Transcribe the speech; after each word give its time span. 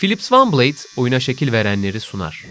Philips 0.00 0.32
OneBlade 0.32 0.76
oyuna 0.96 1.20
şekil 1.20 1.52
verenleri 1.52 2.00
sunar. 2.00 2.44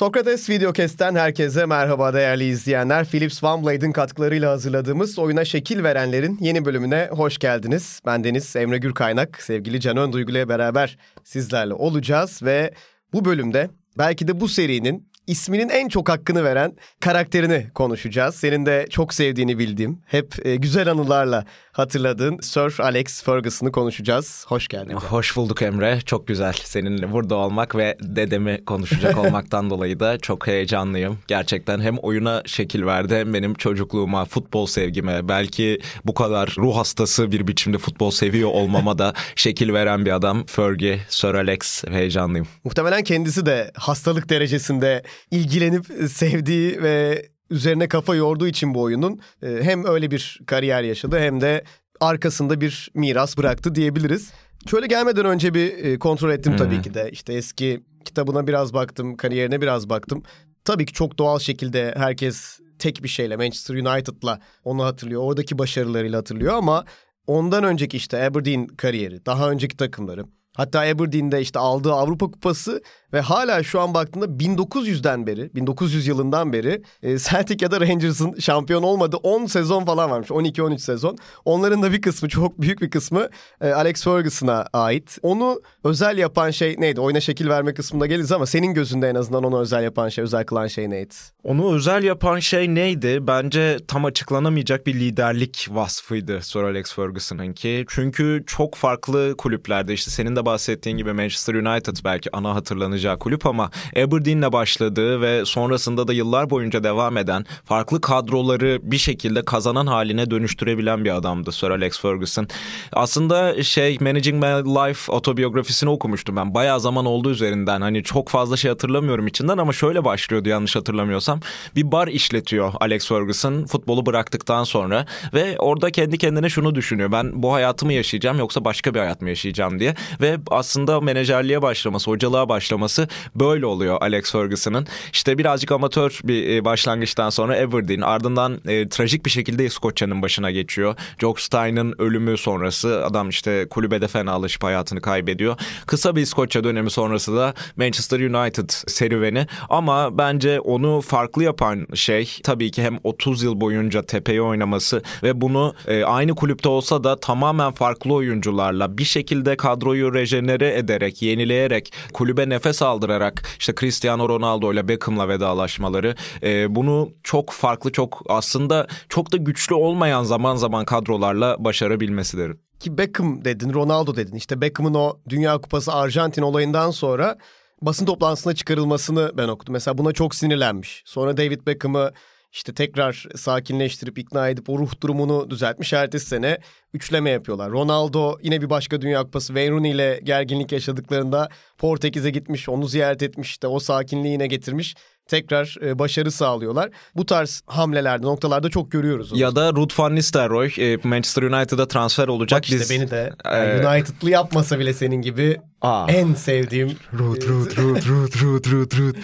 Sokrates 0.00 0.50
Videokest'ten 0.50 1.14
herkese 1.14 1.66
merhaba 1.66 2.14
değerli 2.14 2.44
izleyenler. 2.44 3.06
Philips 3.06 3.44
OneBlade'in 3.44 3.92
katkılarıyla 3.92 4.50
hazırladığımız 4.50 5.18
oyuna 5.18 5.44
şekil 5.44 5.82
verenlerin 5.82 6.38
yeni 6.40 6.64
bölümüne 6.64 7.08
hoş 7.10 7.38
geldiniz. 7.38 8.00
Ben 8.06 8.24
Deniz 8.24 8.56
Emre 8.56 8.78
Gürkaynak, 8.78 9.42
sevgili 9.42 9.80
Canan 9.80 10.12
Duygu 10.12 10.30
ile 10.30 10.48
beraber 10.48 10.98
sizlerle 11.24 11.74
olacağız 11.74 12.42
ve 12.42 12.74
bu 13.12 13.24
bölümde 13.24 13.70
belki 13.98 14.28
de 14.28 14.40
bu 14.40 14.48
serinin 14.48 15.09
isminin 15.30 15.68
en 15.68 15.88
çok 15.88 16.08
hakkını 16.08 16.44
veren 16.44 16.72
karakterini 17.00 17.66
konuşacağız. 17.74 18.34
Senin 18.34 18.66
de 18.66 18.86
çok 18.90 19.14
sevdiğini 19.14 19.58
bildiğim, 19.58 19.98
hep 20.06 20.46
e, 20.46 20.56
güzel 20.56 20.90
anılarla 20.90 21.44
hatırladığın 21.72 22.38
Sir 22.40 22.80
Alex 22.80 23.22
Ferguson'ı 23.22 23.72
konuşacağız. 23.72 24.44
Hoş 24.48 24.68
geldin. 24.68 24.94
Hoş 24.94 25.36
bulduk 25.36 25.62
Emre. 25.62 26.00
Çok 26.00 26.28
güzel 26.28 26.52
seninle 26.52 27.12
burada 27.12 27.34
olmak 27.34 27.76
ve 27.76 27.96
dedemi 28.02 28.64
konuşacak 28.64 29.18
olmaktan 29.24 29.70
dolayı 29.70 30.00
da 30.00 30.18
çok 30.18 30.46
heyecanlıyım. 30.46 31.18
Gerçekten 31.28 31.80
hem 31.80 31.96
oyuna 31.98 32.42
şekil 32.46 32.86
verdi 32.86 33.14
hem 33.14 33.34
benim 33.34 33.54
çocukluğuma, 33.54 34.24
futbol 34.24 34.66
sevgime, 34.66 35.28
belki 35.28 35.80
bu 36.04 36.14
kadar 36.14 36.54
ruh 36.58 36.76
hastası 36.76 37.32
bir 37.32 37.46
biçimde 37.46 37.78
futbol 37.78 38.10
seviyor 38.10 38.50
olmama 38.50 38.98
da 38.98 39.14
şekil 39.36 39.72
veren 39.72 40.06
bir 40.06 40.12
adam. 40.12 40.46
Fergie, 40.46 40.98
Sir 41.08 41.34
Alex 41.34 41.84
heyecanlıyım. 41.84 42.48
Muhtemelen 42.64 43.02
kendisi 43.02 43.46
de 43.46 43.70
hastalık 43.74 44.30
derecesinde 44.30 45.02
ilgilenip 45.30 45.86
sevdiği 46.10 46.82
ve 46.82 47.26
üzerine 47.50 47.88
kafa 47.88 48.14
yorduğu 48.14 48.46
için 48.46 48.74
bu 48.74 48.80
oyunun 48.80 49.20
e, 49.42 49.58
hem 49.62 49.84
öyle 49.84 50.10
bir 50.10 50.40
kariyer 50.46 50.82
yaşadı 50.82 51.18
hem 51.18 51.40
de 51.40 51.64
arkasında 52.00 52.60
bir 52.60 52.90
miras 52.94 53.38
bıraktı 53.38 53.74
diyebiliriz. 53.74 54.30
Şöyle 54.70 54.86
gelmeden 54.86 55.26
önce 55.26 55.54
bir 55.54 55.84
e, 55.84 55.98
kontrol 55.98 56.30
ettim 56.30 56.56
tabii 56.56 56.74
hmm. 56.74 56.82
ki 56.82 56.94
de. 56.94 57.08
İşte 57.12 57.32
eski 57.32 57.82
kitabına 58.04 58.46
biraz 58.46 58.74
baktım, 58.74 59.16
kariyerine 59.16 59.60
biraz 59.60 59.88
baktım. 59.88 60.22
Tabii 60.64 60.86
ki 60.86 60.92
çok 60.92 61.18
doğal 61.18 61.38
şekilde 61.38 61.94
herkes 61.96 62.60
tek 62.78 63.02
bir 63.02 63.08
şeyle 63.08 63.36
Manchester 63.36 63.74
United'la 63.74 64.40
onu 64.64 64.84
hatırlıyor. 64.84 65.22
Oradaki 65.22 65.58
başarılarıyla 65.58 66.18
hatırlıyor 66.18 66.54
ama 66.54 66.84
ondan 67.26 67.64
önceki 67.64 67.96
işte 67.96 68.24
Aberdeen 68.24 68.66
kariyeri, 68.66 69.26
daha 69.26 69.50
önceki 69.50 69.76
takımları. 69.76 70.24
Hatta 70.60 70.80
Aberdeen'de 70.80 71.40
işte 71.40 71.58
aldığı 71.58 71.92
Avrupa 71.92 72.30
Kupası 72.30 72.82
ve 73.12 73.20
hala 73.20 73.62
şu 73.62 73.80
an 73.80 73.94
baktığında 73.94 74.24
1900'den 74.24 75.26
beri, 75.26 75.54
1900 75.54 76.06
yılından 76.06 76.52
beri 76.52 76.82
e, 77.02 77.18
Celtic 77.18 77.64
ya 77.64 77.70
da 77.70 77.80
Rangers'ın 77.80 78.34
şampiyon 78.40 78.82
olmadığı 78.82 79.16
10 79.16 79.46
sezon 79.46 79.84
falan 79.84 80.10
varmış. 80.10 80.28
12-13 80.28 80.78
sezon. 80.78 81.18
Onların 81.44 81.82
da 81.82 81.92
bir 81.92 82.02
kısmı, 82.02 82.28
çok 82.28 82.60
büyük 82.60 82.82
bir 82.82 82.90
kısmı 82.90 83.28
e, 83.60 83.70
Alex 83.70 84.04
Ferguson'a 84.04 84.66
ait. 84.72 85.18
Onu 85.22 85.60
özel 85.84 86.18
yapan 86.18 86.50
şey 86.50 86.76
neydi? 86.78 87.00
Oyuna 87.00 87.20
şekil 87.20 87.48
verme 87.48 87.74
kısmında 87.74 88.06
geliriz 88.06 88.32
ama 88.32 88.46
senin 88.46 88.74
gözünde 88.74 89.08
en 89.08 89.14
azından 89.14 89.44
onu 89.44 89.60
özel 89.60 89.82
yapan 89.82 90.08
şey, 90.08 90.24
özel 90.24 90.44
kılan 90.44 90.66
şey 90.66 90.90
neydi? 90.90 91.14
Onu 91.44 91.74
özel 91.74 92.04
yapan 92.04 92.38
şey 92.38 92.74
neydi? 92.74 93.18
Bence 93.26 93.76
tam 93.88 94.04
açıklanamayacak 94.04 94.86
bir 94.86 94.94
liderlik 94.94 95.68
vasfıydı 95.70 96.42
Sir 96.42 96.60
Alex 96.60 96.94
Ferguson'ınki. 96.94 97.84
Çünkü 97.88 98.44
çok 98.46 98.74
farklı 98.74 99.34
kulüplerde 99.38 99.92
işte 99.92 100.10
senin 100.10 100.36
de 100.36 100.46
bahsettiğin 100.50 100.96
gibi 100.96 101.12
Manchester 101.12 101.54
United 101.54 101.96
belki 102.04 102.36
ana 102.36 102.54
hatırlanacak 102.54 103.00
kazanacağı 103.00 103.18
kulüp 103.18 103.46
ama 103.46 103.70
Aberdeen'le 103.96 104.52
başladığı 104.52 105.20
ve 105.20 105.44
sonrasında 105.44 106.08
da 106.08 106.12
yıllar 106.12 106.50
boyunca 106.50 106.84
devam 106.84 107.16
eden 107.16 107.44
farklı 107.64 108.00
kadroları 108.00 108.78
bir 108.82 108.98
şekilde 108.98 109.44
kazanan 109.44 109.86
haline 109.86 110.30
dönüştürebilen 110.30 111.04
bir 111.04 111.16
adamdı 111.16 111.52
Sir 111.52 111.70
Alex 111.70 112.00
Ferguson. 112.00 112.48
Aslında 112.92 113.62
şey 113.62 113.98
Managing 114.00 114.44
My 114.44 114.64
Life 114.74 115.12
otobiyografisini 115.12 115.90
okumuştum 115.90 116.36
ben. 116.36 116.54
Bayağı 116.54 116.80
zaman 116.80 117.06
oldu 117.06 117.30
üzerinden. 117.30 117.80
Hani 117.80 118.02
çok 118.02 118.28
fazla 118.28 118.56
şey 118.56 118.68
hatırlamıyorum 118.68 119.26
içinden 119.26 119.58
ama 119.58 119.72
şöyle 119.72 120.04
başlıyordu 120.04 120.48
yanlış 120.48 120.76
hatırlamıyorsam. 120.76 121.40
Bir 121.76 121.92
bar 121.92 122.08
işletiyor 122.08 122.72
Alex 122.80 123.08
Ferguson 123.08 123.66
futbolu 123.66 124.06
bıraktıktan 124.06 124.64
sonra 124.64 125.06
ve 125.34 125.56
orada 125.58 125.90
kendi 125.90 126.18
kendine 126.18 126.48
şunu 126.48 126.74
düşünüyor. 126.74 127.12
Ben 127.12 127.42
bu 127.42 127.52
hayatı 127.52 127.86
mı 127.86 127.92
yaşayacağım 127.92 128.38
yoksa 128.38 128.64
başka 128.64 128.94
bir 128.94 129.00
hayat 129.00 129.22
mı 129.22 129.28
yaşayacağım 129.28 129.80
diye 129.80 129.94
ve 130.20 130.36
aslında 130.50 131.00
menajerliğe 131.00 131.62
başlaması, 131.62 132.10
hocalığa 132.10 132.48
başlaması 132.48 133.08
böyle 133.34 133.66
oluyor 133.66 133.98
Alex 134.00 134.32
Ferguson'ın. 134.32 134.86
İşte 135.12 135.38
birazcık 135.38 135.72
amatör 135.72 136.20
bir 136.24 136.56
e, 136.56 136.64
başlangıçtan 136.64 137.30
sonra 137.30 137.56
Aberdeen 137.56 138.00
ardından 138.00 138.60
e, 138.68 138.88
trajik 138.88 139.24
bir 139.26 139.30
şekilde 139.30 139.64
İskoçya'nın 139.64 140.22
başına 140.22 140.50
geçiyor. 140.50 140.94
Jock 141.18 141.40
Stein'ın 141.40 141.94
ölümü 141.98 142.36
sonrası 142.36 143.04
adam 143.06 143.28
işte 143.28 143.66
kulübede 143.70 144.08
fenalaşıp 144.08 144.64
hayatını 144.64 145.00
kaybediyor. 145.00 145.56
Kısa 145.86 146.16
bir 146.16 146.22
İskoçya 146.22 146.64
dönemi 146.64 146.90
sonrası 146.90 147.36
da 147.36 147.54
Manchester 147.76 148.20
United 148.20 148.70
serüveni 148.70 149.46
ama 149.68 150.18
bence 150.18 150.60
onu 150.60 151.00
farklı 151.00 151.44
yapan 151.44 151.86
şey 151.94 152.38
tabii 152.42 152.70
ki 152.70 152.82
hem 152.82 152.98
30 153.04 153.42
yıl 153.42 153.60
boyunca 153.60 154.02
tepeye 154.02 154.42
oynaması 154.42 155.02
ve 155.22 155.40
bunu 155.40 155.74
e, 155.88 156.04
aynı 156.04 156.34
kulüpte 156.34 156.68
olsa 156.68 157.04
da 157.04 157.16
tamamen 157.20 157.72
farklı 157.72 158.14
oyuncularla 158.14 158.98
bir 158.98 159.04
şekilde 159.04 159.56
kadroyu 159.56 160.12
rejenere 160.20 160.78
ederek, 160.78 161.22
yenileyerek 161.22 161.92
kulübe 162.12 162.48
nefes 162.48 162.76
saldırarak 162.76 163.42
işte 163.58 163.74
Cristiano 163.80 164.28
Ronaldo 164.28 164.72
ile 164.72 164.88
Beckham'la 164.88 165.28
vedalaşmaları 165.28 166.14
e, 166.42 166.74
bunu 166.74 167.12
çok 167.22 167.50
farklı 167.50 167.92
çok 167.92 168.22
aslında 168.28 168.86
çok 169.08 169.32
da 169.32 169.36
güçlü 169.36 169.74
olmayan 169.74 170.22
zaman 170.22 170.56
zaman 170.56 170.84
kadrolarla 170.84 171.56
başarabilmesidir. 171.64 172.56
Ki 172.80 172.98
Beckham 172.98 173.44
dedin, 173.44 173.72
Ronaldo 173.72 174.16
dedin. 174.16 174.36
İşte 174.36 174.60
Beckham'ın 174.60 174.94
o 174.94 175.18
Dünya 175.28 175.58
Kupası 175.58 175.92
Arjantin 175.92 176.42
olayından 176.42 176.90
sonra 176.90 177.38
basın 177.82 178.06
toplantısına 178.06 178.54
çıkarılmasını 178.54 179.32
ben 179.36 179.48
okudum. 179.48 179.72
Mesela 179.72 179.98
buna 179.98 180.12
çok 180.12 180.34
sinirlenmiş. 180.34 181.02
Sonra 181.06 181.36
David 181.36 181.66
Beckham'ı 181.66 182.12
işte 182.52 182.74
tekrar 182.74 183.26
sakinleştirip 183.36 184.18
ikna 184.18 184.48
edip 184.48 184.70
o 184.70 184.78
ruh 184.78 184.90
durumunu 185.02 185.50
düzeltmiş. 185.50 185.92
Ertesi 185.92 186.26
sene 186.26 186.58
üçleme 186.94 187.30
yapıyorlar. 187.30 187.70
Ronaldo 187.70 188.38
yine 188.42 188.60
bir 188.62 188.70
başka 188.70 189.00
Dünya 189.00 189.22
Kupası 189.22 189.46
Wayne 189.46 189.70
Rooney 189.70 189.90
ile 189.90 190.20
gerginlik 190.24 190.72
yaşadıklarında 190.72 191.48
Portekiz'e 191.78 192.30
gitmiş, 192.30 192.68
onu 192.68 192.86
ziyaret 192.86 193.22
etmiş, 193.22 193.50
işte 193.50 193.66
o 193.66 193.78
sakinliği 193.80 194.32
yine 194.32 194.46
getirmiş 194.46 194.94
tekrar 195.26 195.76
e, 195.82 195.98
başarı 195.98 196.30
sağlıyorlar. 196.30 196.90
Bu 197.16 197.26
tarz 197.26 197.62
hamlelerde, 197.66 198.26
noktalarda 198.26 198.68
çok 198.68 198.90
görüyoruz. 198.90 199.32
Onu. 199.32 199.40
Ya 199.40 199.56
da 199.56 199.72
Ruud 199.72 199.90
van 199.98 200.14
Nistelrooy 200.14 200.70
e, 200.78 200.96
Manchester 201.04 201.42
United'a 201.42 201.88
transfer 201.88 202.28
olacak. 202.28 202.58
Bak 202.58 202.64
işte 202.64 202.80
Biz, 202.80 202.90
beni 202.90 203.10
de 203.10 203.32
yani 203.44 203.88
United'lı 203.88 204.30
yapmasa 204.30 204.78
bile 204.78 204.94
senin 204.94 205.22
gibi 205.22 205.56
Aa. 205.82 206.06
En 206.08 206.34
sevdiğim. 206.34 206.90
Root, 207.18 207.48
root, 207.48 207.78
root, 207.78 208.08
root, 208.08 208.42
root, 208.42 208.72
root, 208.72 208.98
root. 208.98 209.16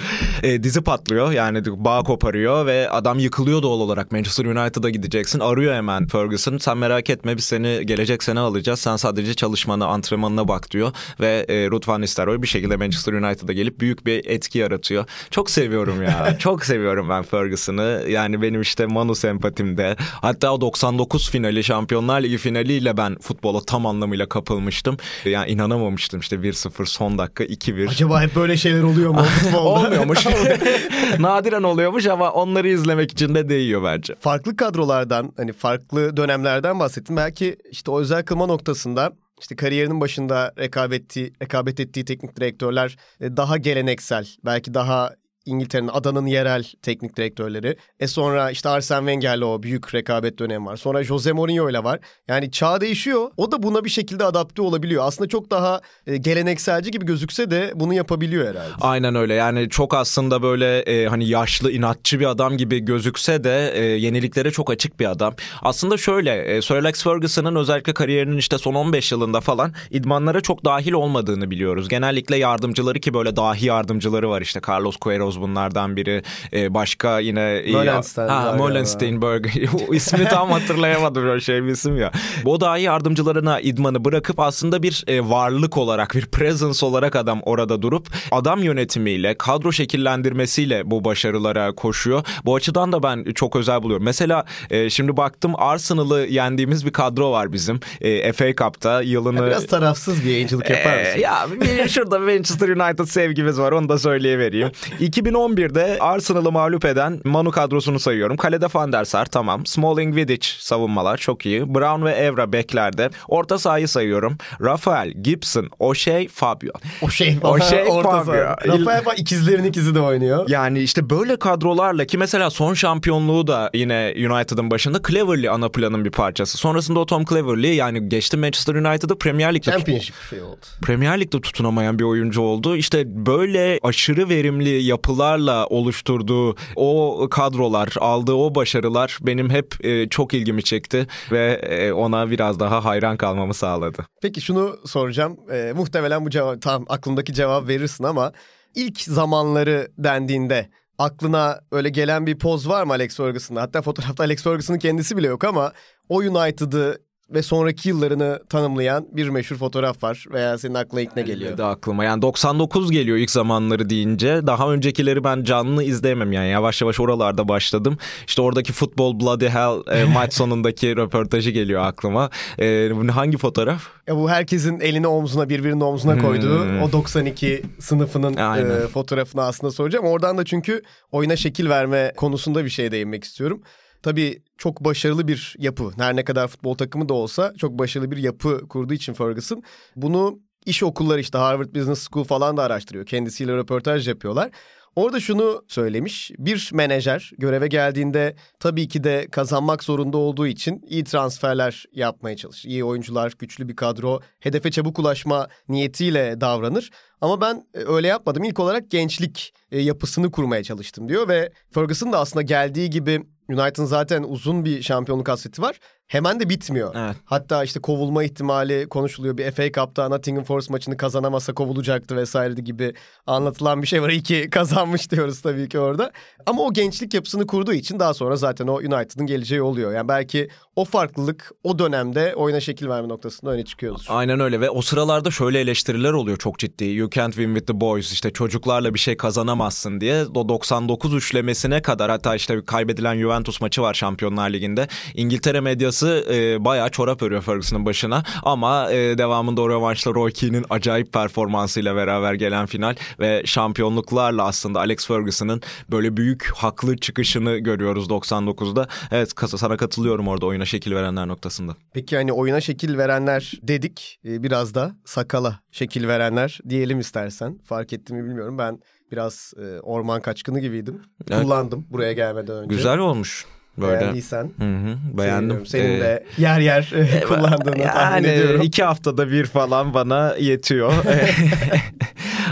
E, 0.43 0.63
dizi 0.63 0.81
patlıyor 0.81 1.33
yani 1.33 1.63
bağ 1.67 2.03
koparıyor 2.03 2.67
ve 2.67 2.91
adam 2.91 3.19
yıkılıyor 3.19 3.63
doğal 3.63 3.81
olarak. 3.81 4.13
Manchester 4.13 4.45
United'a 4.45 4.91
gideceksin. 4.91 5.41
Arıyor 5.41 5.75
hemen 5.75 6.07
Ferguson. 6.07 6.59
Sen 6.59 6.79
merak 6.79 7.11
etme 7.11 7.37
biz 7.37 7.45
seni 7.45 7.87
gelecek 7.87 8.23
sene 8.23 8.41
alacağız. 8.41 8.81
Sen 8.81 8.97
sadece 8.97 9.35
çalışmana, 9.35 9.87
antrenmanına 9.87 10.49
bak 10.49 10.71
diyor. 10.71 10.93
Ve 11.21 11.47
e, 11.49 11.71
Ruud 11.71 11.89
van 11.89 12.01
Nistelrooy 12.01 12.43
bir 12.43 12.47
şekilde 12.47 12.77
Manchester 12.77 13.13
United'a 13.13 13.53
gelip 13.53 13.81
büyük 13.81 14.07
bir 14.07 14.27
etki 14.27 14.59
yaratıyor. 14.59 15.05
Çok 15.31 15.51
seviyorum 15.51 16.03
ya. 16.03 16.37
Çok 16.39 16.65
seviyorum 16.65 17.09
ben 17.09 17.23
Ferguson'ı. 17.23 18.05
Yani 18.09 18.43
benim 18.43 18.61
işte 18.61 18.87
Manu 18.87 19.15
sempatimde. 19.15 19.97
Hatta 19.99 20.55
o 20.55 20.61
99 20.61 21.31
finali 21.31 21.65
Şampiyonlar 21.65 22.21
Ligi 22.23 22.39
finaliyle 22.39 22.97
ben 22.97 23.17
futbola 23.19 23.61
tam 23.61 23.87
anlamıyla 23.87 24.29
kapılmıştım. 24.29 24.97
Yani 25.25 25.51
inanamamıştım 25.51 26.21
işte 26.21 26.46
1-0 26.53 26.87
son 26.87 27.19
dakika 27.19 27.45
2-1. 27.45 27.89
Acaba 27.89 28.23
hep 28.23 28.37
böyle 28.37 28.57
şeyler 28.57 28.83
oluyor 28.83 29.11
mu 29.11 29.23
futbolda? 29.41 29.59
Olmuyormuş. 29.59 30.27
Nadiren 31.19 31.63
oluyormuş 31.63 32.07
ama 32.07 32.33
onları 32.33 32.69
izlemek 32.69 33.13
için 33.13 33.35
de 33.35 33.49
değiyor 33.49 33.85
bence. 33.85 34.15
Farklı 34.21 34.57
kadrolardan 34.57 35.33
hani 35.37 35.53
farklı 35.53 36.17
dönemlerden 36.17 36.79
bahsettim. 36.79 37.17
Belki 37.17 37.57
işte 37.71 37.91
o 37.91 38.01
özel 38.01 38.25
kılma 38.25 38.47
noktasında 38.47 39.13
işte 39.41 39.57
kariyerinin 39.57 40.01
başında 40.01 40.53
rekabet 40.59 41.03
ettiği, 41.03 41.33
rekabet 41.43 41.81
ettiği 41.81 42.05
teknik 42.05 42.37
direktörler 42.37 42.97
e, 43.21 43.37
daha 43.37 43.57
geleneksel, 43.57 44.29
belki 44.45 44.75
daha 44.75 45.15
İngiltere'nin 45.47 45.89
adanın 45.89 46.27
yerel 46.27 46.65
teknik 46.83 47.17
direktörleri. 47.17 47.77
E 48.01 48.07
sonra 48.07 48.51
işte 48.51 48.69
Arsene 48.69 48.99
Wenger'le 48.99 49.43
o 49.43 49.63
büyük 49.63 49.95
rekabet 49.95 50.39
dönemi 50.39 50.67
var. 50.67 50.77
Sonra 50.77 51.05
Jose 51.05 51.33
Mourinho 51.33 51.71
ile 51.71 51.85
var. 51.85 51.99
Yani 52.29 52.51
çağ 52.51 52.81
değişiyor. 52.81 53.31
O 53.37 53.53
da 53.53 53.63
buna 53.63 53.85
bir 53.85 53.91
şekilde 53.91 54.25
adapte 54.25 54.63
olabiliyor. 54.63 55.05
Aslında 55.07 55.29
çok 55.29 55.51
daha 55.51 55.81
e, 56.07 56.17
gelenekselci 56.17 56.91
gibi 56.91 57.07
gözükse 57.07 57.51
de 57.51 57.73
bunu 57.75 57.95
yapabiliyor 57.95 58.49
herhalde. 58.49 58.73
Aynen 58.81 59.15
öyle. 59.15 59.35
Yani 59.35 59.69
çok 59.69 59.95
aslında 59.95 60.43
böyle 60.43 60.79
e, 60.81 61.07
hani 61.07 61.29
yaşlı 61.29 61.73
inatçı 61.73 62.21
bir 62.21 62.27
adam 62.27 62.57
gibi 62.57 62.79
gözükse 62.79 63.45
de 63.45 63.73
e, 63.75 63.85
yeniliklere 63.85 64.51
çok 64.51 64.71
açık 64.71 65.01
bir 65.01 65.11
adam. 65.11 65.35
Aslında 65.63 65.97
şöyle 65.97 66.57
e, 66.57 66.63
Sir 66.63 66.75
Alex 66.75 67.03
Ferguson'ın 67.03 67.57
özellikle 67.57 67.95
kariyerinin 67.95 68.37
işte 68.37 68.59
son 68.59 68.75
15 68.75 69.13
yılında 69.13 69.41
falan 69.41 69.73
idmanlara 69.91 70.41
çok 70.41 70.65
dahil 70.65 70.93
olmadığını 70.93 71.51
biliyoruz. 71.51 71.89
Genellikle 71.89 72.37
yardımcıları 72.37 73.01
ki 73.01 73.15
böyle 73.15 73.37
dahi 73.37 73.67
yardımcıları 73.67 74.31
var 74.31 74.43
işte 74.43 74.61
Carlos 74.69 74.97
Queiroz 74.97 75.36
bunlardan 75.41 75.97
biri. 75.97 76.23
E, 76.53 76.75
başka 76.75 77.21
yine 77.21 77.63
Molenstein 77.73 78.29
ha, 78.29 78.53
Molensteinberg 78.53 79.47
ismi 79.93 80.25
tam 80.25 80.51
hatırlayamadım 80.51 81.25
böyle 81.25 81.41
şey 81.41 81.65
bir 81.65 81.69
isim 81.69 81.97
ya. 81.97 82.13
Bu 82.45 82.61
dahi 82.61 82.83
yardımcılarına 82.83 83.61
idmanı 83.61 84.05
bırakıp 84.05 84.41
aslında 84.41 84.83
bir 84.83 85.05
e, 85.07 85.29
varlık 85.29 85.77
olarak 85.77 86.15
bir 86.15 86.27
presence 86.27 86.87
olarak 86.87 87.17
adam 87.17 87.41
orada 87.43 87.83
durup 87.83 88.09
adam 88.31 88.63
yönetimiyle 88.63 89.35
kadro 89.39 89.73
şekillendirmesiyle 89.73 90.91
bu 90.91 91.05
başarılara 91.05 91.73
koşuyor. 91.73 92.25
Bu 92.45 92.55
açıdan 92.55 92.93
da 92.93 93.03
ben 93.03 93.25
çok 93.35 93.57
özel 93.57 93.83
buluyorum. 93.83 94.05
Mesela 94.05 94.45
e, 94.71 94.91
şimdi 94.91 95.17
baktım 95.17 95.53
Arsenal'ı 95.57 96.27
yendiğimiz 96.27 96.87
bir 96.87 96.93
kadro 96.93 97.33
var 97.33 97.53
bizim. 97.53 97.81
E, 98.01 98.33
FA 98.33 98.55
Cup'ta 98.55 99.03
yılını... 99.03 99.47
Biraz 99.47 99.67
tarafsız 99.67 100.25
bir 100.25 100.31
yayıncılık 100.31 100.71
yapar 100.71 100.99
mısın? 100.99 101.17
Ee, 101.17 101.21
ya 101.21 101.89
şurada 101.89 102.19
Manchester 102.19 102.69
United 102.69 103.05
sevgimiz 103.05 103.59
var 103.59 103.73
onu 103.73 103.89
da 103.89 103.99
söyleyivereyim. 103.99 104.71
2011'de 105.27 105.97
Arsenal'ı 106.01 106.53
mağlup 106.53 106.85
eden 106.85 107.21
Manu 107.25 107.51
kadrosunu 107.51 107.99
sayıyorum. 108.01 108.37
Kalede 108.37 108.67
Van 108.75 108.93
der 108.93 109.05
Sar 109.05 109.27
tamam. 109.27 109.67
Smalling 109.67 110.17
Vidic 110.17 110.49
savunmalar 110.59 111.17
çok 111.17 111.47
iyi. 111.47 111.75
Brown 111.75 112.05
ve 112.05 112.13
Evra 112.13 112.53
beklerde. 112.53 113.11
Orta 113.29 113.59
sahayı 113.59 113.89
sayıyorum. 113.89 114.39
Rafael, 114.61 115.11
Gibson, 115.11 115.71
O'Shea, 115.79 116.23
Fabio. 116.33 116.73
O 117.03 117.07
O 117.07 117.61
şey 117.61 117.83
orta 117.89 118.11
Fabio. 118.11 118.25
saha. 118.25 118.57
Rafael 118.67 119.05
bak 119.07 119.19
ikizlerin 119.19 119.65
ikizi 119.65 119.95
de 119.95 120.01
oynuyor. 120.01 120.49
Yani 120.49 120.81
işte 120.81 121.11
böyle 121.11 121.37
kadrolarla 121.37 122.05
ki 122.05 122.19
mesela 122.19 122.51
son 122.51 122.75
şampiyonluğu 122.75 123.47
da 123.47 123.71
yine 123.75 124.15
United'ın 124.17 124.71
başında 124.71 125.01
Cleverley 125.09 125.49
ana 125.51 125.69
planın 125.69 126.05
bir 126.05 126.11
parçası. 126.11 126.59
Sonrasında 126.59 127.01
o 127.01 127.07
Tom 127.07 127.25
Cleverley 127.25 127.75
yani 127.75 128.09
geçti 128.09 128.37
Manchester 128.37 128.75
United'ı 128.75 129.19
Premier 129.19 129.55
Lig'de 129.55 129.71
Championship 129.71 130.15
şey 130.31 130.43
oldu. 130.43 130.57
Premier 130.83 131.21
Lig'de 131.21 131.41
tutunamayan 131.41 131.99
bir 131.99 132.05
oyuncu 132.05 132.41
oldu. 132.43 132.77
İşte 132.77 133.27
böyle 133.27 133.81
aşırı 133.83 134.29
verimli 134.29 134.83
yapılarla 135.17 135.67
oluşturduğu 135.67 136.57
o 136.77 137.29
kadrolar, 137.31 137.95
aldığı 138.01 138.35
o 138.35 138.55
başarılar 138.55 139.19
benim 139.23 139.51
hep 139.51 139.85
e, 139.85 140.09
çok 140.09 140.35
ilgimi 140.35 140.63
çekti 140.63 141.07
ve 141.33 141.53
e, 141.53 141.93
ona 141.93 142.31
biraz 142.31 142.61
daha 142.61 142.85
hayran 142.85 143.17
kalmamı 143.17 143.55
sağladı. 143.55 144.07
Peki 144.23 144.41
şunu 144.41 144.77
soracağım. 144.87 145.37
Ee, 145.53 145.73
muhtemelen 145.77 146.25
bu 146.25 146.31
cevap 146.31 146.63
tam 146.63 146.85
aklındaki 146.89 147.35
cevap 147.35 147.69
verirsin 147.69 148.05
ama 148.05 148.33
ilk 148.75 149.01
zamanları 149.01 149.89
dendiğinde 149.99 150.71
aklına 150.99 151.61
öyle 151.73 151.89
gelen 151.89 152.27
bir 152.27 152.39
poz 152.39 152.69
var 152.69 152.85
mı 152.85 152.93
Alex 152.93 153.17
Ferguson'da? 153.17 153.63
Hatta 153.63 153.83
fotoğrafta 153.83 154.25
Alex 154.25 154.43
Ferguson'ın 154.43 154.79
kendisi 154.79 155.17
bile 155.17 155.27
yok 155.27 155.45
ama 155.45 155.73
o 156.09 156.17
United'ı 156.17 157.06
ve 157.31 157.43
sonraki 157.43 157.89
yıllarını 157.89 158.41
tanımlayan 158.49 159.07
bir 159.13 159.29
meşhur 159.29 159.57
fotoğraf 159.57 160.03
var 160.03 160.25
veya 160.33 160.59
senin 160.59 160.75
aklına 160.75 161.01
ilk 161.01 161.17
ne 161.17 161.23
geliyor? 161.23 161.59
De 161.59 161.65
aklıma 161.65 162.05
yani 162.05 162.23
99 162.23 162.91
geliyor 162.91 163.17
ilk 163.17 163.31
zamanları 163.31 163.91
deyince. 163.91 164.41
Daha 164.47 164.73
öncekileri 164.73 165.25
ben 165.25 165.45
canlı 165.45 165.85
izleyemem 165.85 166.33
yani 166.33 166.49
yavaş 166.49 166.81
yavaş 166.83 167.01
oralarda 167.01 167.49
başladım. 167.49 167.99
İşte 168.27 168.43
oradaki 168.43 168.73
futbol 168.73 169.21
bloody 169.21 169.49
hell 169.49 170.01
e, 170.01 170.05
maç 170.15 170.35
sonundaki 170.35 170.97
röportajı 170.97 171.51
geliyor 171.51 171.83
aklıma. 171.85 172.31
E, 172.61 172.91
hangi 173.11 173.39
fotoğraf? 173.39 173.83
Ya 174.07 174.17
bu 174.17 174.31
herkesin 174.31 174.81
elini 174.81 175.07
omzuna 175.07 175.49
birbirinin 175.49 175.81
omzuna 175.81 176.19
koyduğu 176.19 176.65
Hmm. 176.65 176.83
o 176.83 176.93
92 176.93 177.63
sınıfının 177.81 178.37
e, 178.37 178.87
fotoğrafını 178.89 179.43
aslında 179.43 179.71
soracağım. 179.71 180.05
Oradan 180.07 180.39
da 180.39 180.45
çünkü 180.45 180.83
oyuna 181.13 181.37
şekil 181.37 181.69
verme 181.69 182.13
konusunda 182.17 182.65
bir 182.65 182.71
şey 182.71 182.91
değinmek 182.91 183.25
istiyorum. 183.25 183.63
Tabii 184.07 184.43
çok 184.59 184.85
başarılı 184.85 185.29
bir 185.29 185.55
yapı. 185.59 185.91
Her 185.99 186.17
ne 186.17 186.25
kadar 186.25 186.49
futbol 186.49 186.75
takımı 186.75 187.09
da 187.09 187.15
olsa 187.15 187.53
çok 187.59 187.79
başarılı 187.79 188.11
bir 188.11 188.17
yapı 188.17 188.69
kurduğu 188.69 188.95
için 188.95 189.13
Ferguson. 189.13 189.63
Bunu 189.97 190.39
iş 190.67 190.83
okulları 190.83 191.21
işte 191.21 191.39
Harvard 191.39 191.75
Business 191.75 192.09
School 192.11 192.25
falan 192.25 192.57
da 192.57 192.63
araştırıyor. 192.63 193.07
Kendisiyle 193.07 193.57
röportaj 193.57 194.09
yapıyorlar. 194.09 194.51
Orada 194.97 195.21
şunu 195.21 195.65
söylemiş. 195.69 196.31
Bir 196.39 196.71
menajer 196.73 197.31
göreve 197.39 197.67
geldiğinde 197.69 198.37
tabii 198.61 198.89
ki 198.89 199.05
de 199.05 199.27
kazanmak 199.31 199.85
zorunda 199.85 200.17
olduğu 200.17 200.47
için 200.47 200.83
iyi 200.89 201.05
transferler 201.05 201.85
yapmaya 201.93 202.37
çalışır. 202.37 202.69
İyi 202.69 202.85
oyuncular, 202.85 203.33
güçlü 203.39 203.69
bir 203.69 203.77
kadro, 203.77 204.21
hedefe 204.41 204.71
çabuk 204.71 204.99
ulaşma 204.99 205.49
niyetiyle 205.69 206.41
davranır. 206.41 206.91
Ama 207.21 207.41
ben 207.41 207.67
e, 207.75 207.79
öyle 207.79 208.07
yapmadım. 208.07 208.45
İlk 208.45 208.61
olarak 208.61 208.91
gençlik 208.91 209.55
e, 209.71 209.81
yapısını 209.81 210.31
kurmaya 210.31 210.63
çalıştım 210.63 211.09
diyor 211.09 211.29
ve 211.29 211.53
Ferguson 211.71 212.13
da 212.13 212.19
aslında 212.19 212.43
geldiği 212.43 212.91
gibi 212.91 213.23
United'ın 213.49 213.85
zaten 213.85 214.23
uzun 214.23 214.65
bir 214.65 214.83
şampiyonluk 214.83 215.29
hasreti 215.29 215.63
var. 215.63 215.79
Hemen 216.07 216.41
de 216.41 216.49
bitmiyor. 216.49 216.95
Evet. 216.95 217.17
Hatta 217.25 217.65
işte 217.65 217.81
kovulma 217.81 218.25
ihtimali 218.25 218.89
konuşuluyor. 218.89 219.37
Bir 219.37 219.51
FA 219.51 219.73
Cup'ta 219.73 220.09
Nottingham 220.09 220.45
Forest 220.45 220.71
maçını 220.71 220.97
kazanamasa 220.97 221.55
kovulacaktı 221.55 222.17
vesaire 222.17 222.61
gibi 222.61 222.95
anlatılan 223.27 223.83
bir 223.83 223.87
şey 223.87 224.03
var. 224.03 224.09
İyi 224.11 224.23
ki 224.23 224.49
kazanmış 224.51 225.11
diyoruz 225.11 225.41
tabii 225.41 225.69
ki 225.69 225.79
orada. 225.79 226.11
Ama 226.47 226.63
o 226.63 226.73
gençlik 226.73 227.15
yapısını 227.15 227.47
kurduğu 227.47 227.73
için 227.73 227.99
daha 227.99 228.15
sonra 228.15 228.37
zaten 228.37 228.67
o 228.67 228.75
United'ın 228.75 229.27
geleceği 229.27 229.63
oluyor. 229.63 229.93
Yani 229.93 230.09
belki 230.09 230.49
o 230.77 230.85
farklılık 230.85 231.53
o 231.65 231.79
dönemde 231.79 232.35
oyuna 232.35 232.61
şekil 232.61 232.89
verme 232.89 233.09
noktasında 233.09 233.51
öne 233.51 233.65
çıkıyordur. 233.65 234.05
Aynen 234.09 234.41
öyle 234.41 234.61
ve 234.61 234.71
o 234.71 234.83
sıralarda 234.83 235.31
şöyle 235.31 235.61
eleştiriler 235.61 236.13
oluyor 236.13 236.37
çok 236.37 236.59
ciddi. 236.59 236.85
You 236.85 237.11
can't 237.11 237.35
win 237.35 237.55
with 237.55 237.67
the 237.67 237.81
boys 237.81 238.13
işte 238.13 238.31
çocuklarla 238.31 238.95
bir 238.95 238.99
şey 238.99 239.17
kazanamazsın 239.17 240.01
diye. 240.01 240.25
O 240.35 240.49
99 240.49 241.15
üçlemesine 241.15 241.83
kadar 241.83 242.11
hatta 242.11 242.35
işte 242.35 242.65
kaybedilen 242.65 243.19
Juventus 243.19 243.36
maçı 243.61 243.83
var 243.83 243.95
Şampiyonlar 243.95 244.51
Ligi'nde. 244.51 244.89
İngiltere 245.15 245.61
medyası 245.61 246.27
e, 246.31 246.65
bayağı 246.65 246.91
çorap 246.91 247.23
örüyor 247.23 247.43
Ferguson'ın 247.43 247.87
başına 247.87 248.23
ama 248.43 248.93
e, 248.93 249.19
devamında 249.19 249.61
o 249.61 249.69
rövanşla 249.69 250.15
Roy 250.15 250.33
Keane'in 250.33 250.65
acayip 250.71 251.13
performansıyla 251.13 251.97
beraber 251.97 252.35
gelen 252.35 252.67
final 252.67 252.95
ve 253.21 253.43
şampiyonluklarla 253.45 254.45
aslında 254.45 254.79
Alex 254.79 255.07
Ferguson'ın 255.07 255.63
böyle 255.91 256.17
büyük 256.17 256.51
haklı 256.55 256.97
çıkışını 256.97 257.59
görüyoruz 257.59 258.09
99'da. 258.09 258.89
Evet 259.11 259.35
kasa 259.35 259.59
sana 259.59 259.77
katılıyorum 259.77 260.29
orada 260.29 260.47
oyuna 260.47 260.65
şekil 260.65 260.95
verenler 260.95 261.29
noktasında. 261.29 261.77
Peki 261.95 262.17
hani 262.17 262.33
oyuna 262.33 262.61
şekil 262.61 262.99
verenler 262.99 263.53
dedik. 263.63 264.19
Ee, 264.25 264.43
biraz 264.43 264.75
da 264.75 264.97
sakala 265.05 265.61
şekil 265.71 266.09
verenler 266.09 266.59
diyelim 266.69 266.99
istersen. 266.99 267.59
Fark 267.65 267.93
etti 267.93 268.15
mi 268.15 268.25
bilmiyorum. 268.25 268.59
Ben 268.59 268.79
biraz 269.13 269.55
e, 269.63 269.81
orman 269.81 270.21
kaçkını 270.21 270.61
gibiydim. 270.61 271.01
Evet. 271.31 271.43
Kullandım 271.43 271.87
buraya 271.91 272.13
gelmeden 272.13 272.57
önce. 272.57 272.75
Güzel 272.75 272.99
olmuş. 272.99 273.47
Böyle. 273.79 274.01
Beğendiysen. 274.01 274.51
Hı 274.59 274.65
hı, 274.65 275.19
beğendim. 275.19 275.67
Senin 275.67 275.97
Ee, 275.97 276.01
de 276.01 276.25
yer 276.39 276.61
yer 276.61 276.93
e, 276.95 277.21
kullandığını 277.21 277.83
tahmin 277.83 277.85
yani 278.13 278.27
ediyorum. 278.27 278.61
iki 278.63 278.83
haftada 278.85 279.31
bir 279.31 279.45
falan 279.47 279.95
bana 279.95 280.35
yetiyor. 280.39 280.93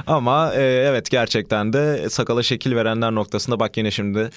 Ama 0.06 0.54
e, 0.54 0.62
evet 0.62 1.10
gerçekten 1.10 1.72
de 1.72 2.10
sakala 2.10 2.42
şekil 2.42 2.76
verenler 2.76 3.10
noktasında 3.14 3.60
bak 3.60 3.76
yine 3.76 3.90
şimdi 3.90 4.30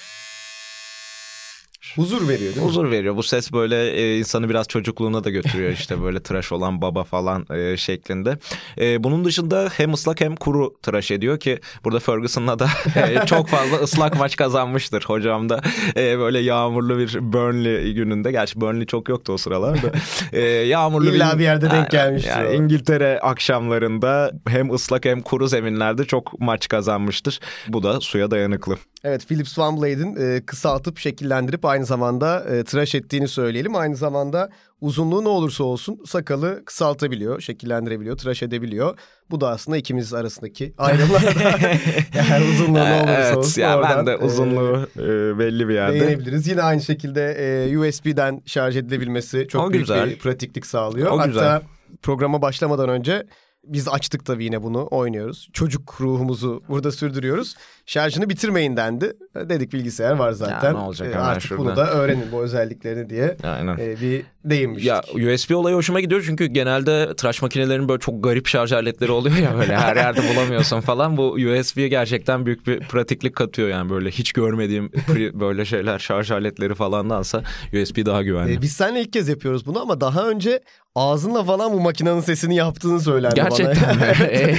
Huzur 1.96 2.28
veriyor 2.28 2.54
değil 2.54 2.56
mi? 2.56 2.62
huzur 2.62 2.90
veriyor. 2.90 3.16
Bu 3.16 3.22
ses 3.22 3.52
böyle 3.52 3.90
e, 3.90 4.18
insanı 4.18 4.48
biraz 4.48 4.68
çocukluğuna 4.68 5.24
da 5.24 5.30
götürüyor 5.30 5.72
işte 5.72 6.02
böyle 6.02 6.20
tıraş 6.20 6.52
olan 6.52 6.82
baba 6.82 7.04
falan 7.04 7.46
e, 7.54 7.76
şeklinde. 7.76 8.38
E, 8.80 9.04
bunun 9.04 9.24
dışında 9.24 9.68
hem 9.76 9.92
ıslak 9.92 10.20
hem 10.20 10.36
kuru 10.36 10.74
tıraş 10.82 11.10
ediyor 11.10 11.40
ki 11.40 11.60
burada 11.84 12.00
Ferguson'la 12.00 12.58
da 12.58 12.68
e, 12.96 13.26
çok 13.26 13.48
fazla 13.48 13.76
ıslak 13.76 14.18
maç 14.18 14.36
kazanmıştır 14.36 15.04
hocam 15.06 15.48
da. 15.48 15.60
E, 15.96 16.18
böyle 16.18 16.38
yağmurlu 16.38 16.98
bir 16.98 17.18
Burnley 17.32 17.92
gününde. 17.94 18.30
Gerçi 18.30 18.60
Burnley 18.60 18.86
çok 18.86 19.08
yoktu 19.08 19.32
o 19.32 19.36
sıralarda. 19.38 19.92
E, 20.32 20.40
yağmurlu 20.42 21.10
İlla 21.10 21.38
bir 21.38 21.42
yerde 21.44 21.70
denk 21.70 21.90
gelmiştir 21.90 22.30
Yani 22.30 22.48
o. 22.48 22.52
İngiltere 22.52 23.20
akşamlarında 23.20 24.32
hem 24.48 24.74
ıslak 24.74 25.04
hem 25.04 25.20
kuru 25.20 25.48
zeminlerde 25.48 26.04
çok 26.04 26.40
maç 26.40 26.68
kazanmıştır. 26.68 27.40
Bu 27.68 27.82
da 27.82 28.00
suya 28.00 28.30
dayanıklı. 28.30 28.76
Evet 29.04 29.26
Philips 29.28 29.58
Van 29.58 29.76
Blade'in 29.76 30.16
e, 30.16 30.40
kısaltıp 30.46 30.98
şekillendirip 30.98 31.64
aynı 31.64 31.86
zamanda 31.88 32.44
e, 32.44 32.64
tıraş 32.64 32.94
ettiğini 32.94 33.28
söyleyelim. 33.28 33.76
Aynı 33.76 33.96
zamanda 33.96 34.50
uzunluğu 34.80 35.24
ne 35.24 35.28
olursa 35.28 35.64
olsun 35.64 36.00
sakalı 36.06 36.64
kısaltabiliyor, 36.64 37.40
şekillendirebiliyor, 37.40 38.16
tıraş 38.16 38.42
edebiliyor. 38.42 38.98
Bu 39.30 39.40
da 39.40 39.48
aslında 39.48 39.76
ikimiz 39.76 40.14
arasındaki 40.14 40.74
ayrımlarda. 40.78 41.58
yani 42.14 42.44
uzunluğu 42.54 42.78
ne 42.78 42.94
olursa 42.94 43.12
evet, 43.12 43.36
olsun 43.36 43.62
ya 43.62 43.78
oradan, 43.78 43.98
ben 43.98 44.06
de 44.06 44.12
e, 44.12 44.16
uzunluğu 44.16 44.88
e, 44.96 45.38
belli 45.38 45.68
bir 45.68 45.74
yerde. 45.74 46.00
değinebiliriz. 46.00 46.46
Yine 46.48 46.62
aynı 46.62 46.80
şekilde 46.80 47.32
e, 47.70 47.78
USB'den 47.78 48.42
şarj 48.46 48.76
edilebilmesi 48.76 49.46
çok 49.48 49.64
O 49.64 49.70
büyük 49.70 49.86
güzel. 49.86 50.10
bir 50.10 50.18
pratiklik 50.18 50.66
sağlıyor. 50.66 51.10
O 51.10 51.18
Hatta 51.18 51.26
güzel. 51.26 51.62
programa 52.02 52.42
başlamadan 52.42 52.88
önce 52.88 53.26
biz 53.68 53.88
açtık 53.88 54.24
tabii 54.24 54.44
yine 54.44 54.62
bunu 54.62 54.88
oynuyoruz. 54.90 55.48
Çocuk 55.52 56.00
ruhumuzu 56.00 56.62
burada 56.68 56.92
sürdürüyoruz. 56.92 57.54
Şarjını 57.86 58.28
bitirmeyin 58.28 58.76
dendi. 58.76 59.12
Dedik 59.34 59.72
bilgisayar 59.72 60.12
var 60.12 60.32
zaten. 60.32 60.74
ne 60.74 60.78
olacak 60.78 61.14
hemen 61.14 61.24
Artık 61.24 61.42
şurada. 61.48 61.64
bunu 61.64 61.76
da 61.76 61.90
öğrenin 61.90 62.32
bu 62.32 62.42
özelliklerini 62.42 63.10
diye 63.10 63.36
Aynen. 63.42 63.78
e, 63.78 64.00
bir 64.00 64.24
değinmiştik. 64.44 64.86
Ya 64.88 65.02
USB 65.32 65.50
olayı 65.54 65.76
hoşuma 65.76 66.00
gidiyor 66.00 66.22
çünkü 66.26 66.46
genelde 66.46 67.16
tıraş 67.16 67.42
makinelerinin 67.42 67.88
böyle 67.88 68.00
çok 68.00 68.24
garip 68.24 68.46
şarj 68.46 68.72
aletleri 68.72 69.12
oluyor 69.12 69.36
ya 69.36 69.58
böyle 69.58 69.76
her 69.76 69.96
yerde 69.96 70.20
bulamıyorsun 70.34 70.80
falan. 70.80 71.16
Bu 71.16 71.22
USB 71.32 71.76
gerçekten 71.90 72.46
büyük 72.46 72.66
bir 72.66 72.80
pratiklik 72.80 73.36
katıyor 73.36 73.68
yani 73.68 73.90
böyle 73.90 74.10
hiç 74.10 74.32
görmediğim 74.32 74.90
böyle 75.34 75.64
şeyler 75.64 75.98
şarj 75.98 76.30
aletleri 76.30 76.74
falandansa 76.74 77.42
USB 77.72 78.06
daha 78.06 78.22
güvenli. 78.22 78.52
Ee, 78.54 78.62
biz 78.62 78.72
seninle 78.72 79.00
ilk 79.00 79.12
kez 79.12 79.28
yapıyoruz 79.28 79.66
bunu 79.66 79.80
ama 79.80 80.00
daha 80.00 80.28
önce 80.28 80.60
ağzınla 80.94 81.44
falan 81.44 81.72
bu 81.72 81.80
makinenin 81.80 82.20
sesini 82.20 82.56
yaptığını 82.56 83.00
söylendi 83.00 83.34
Gerçekten 83.34 83.96
bana. 84.00 84.10
mi? 84.10 84.16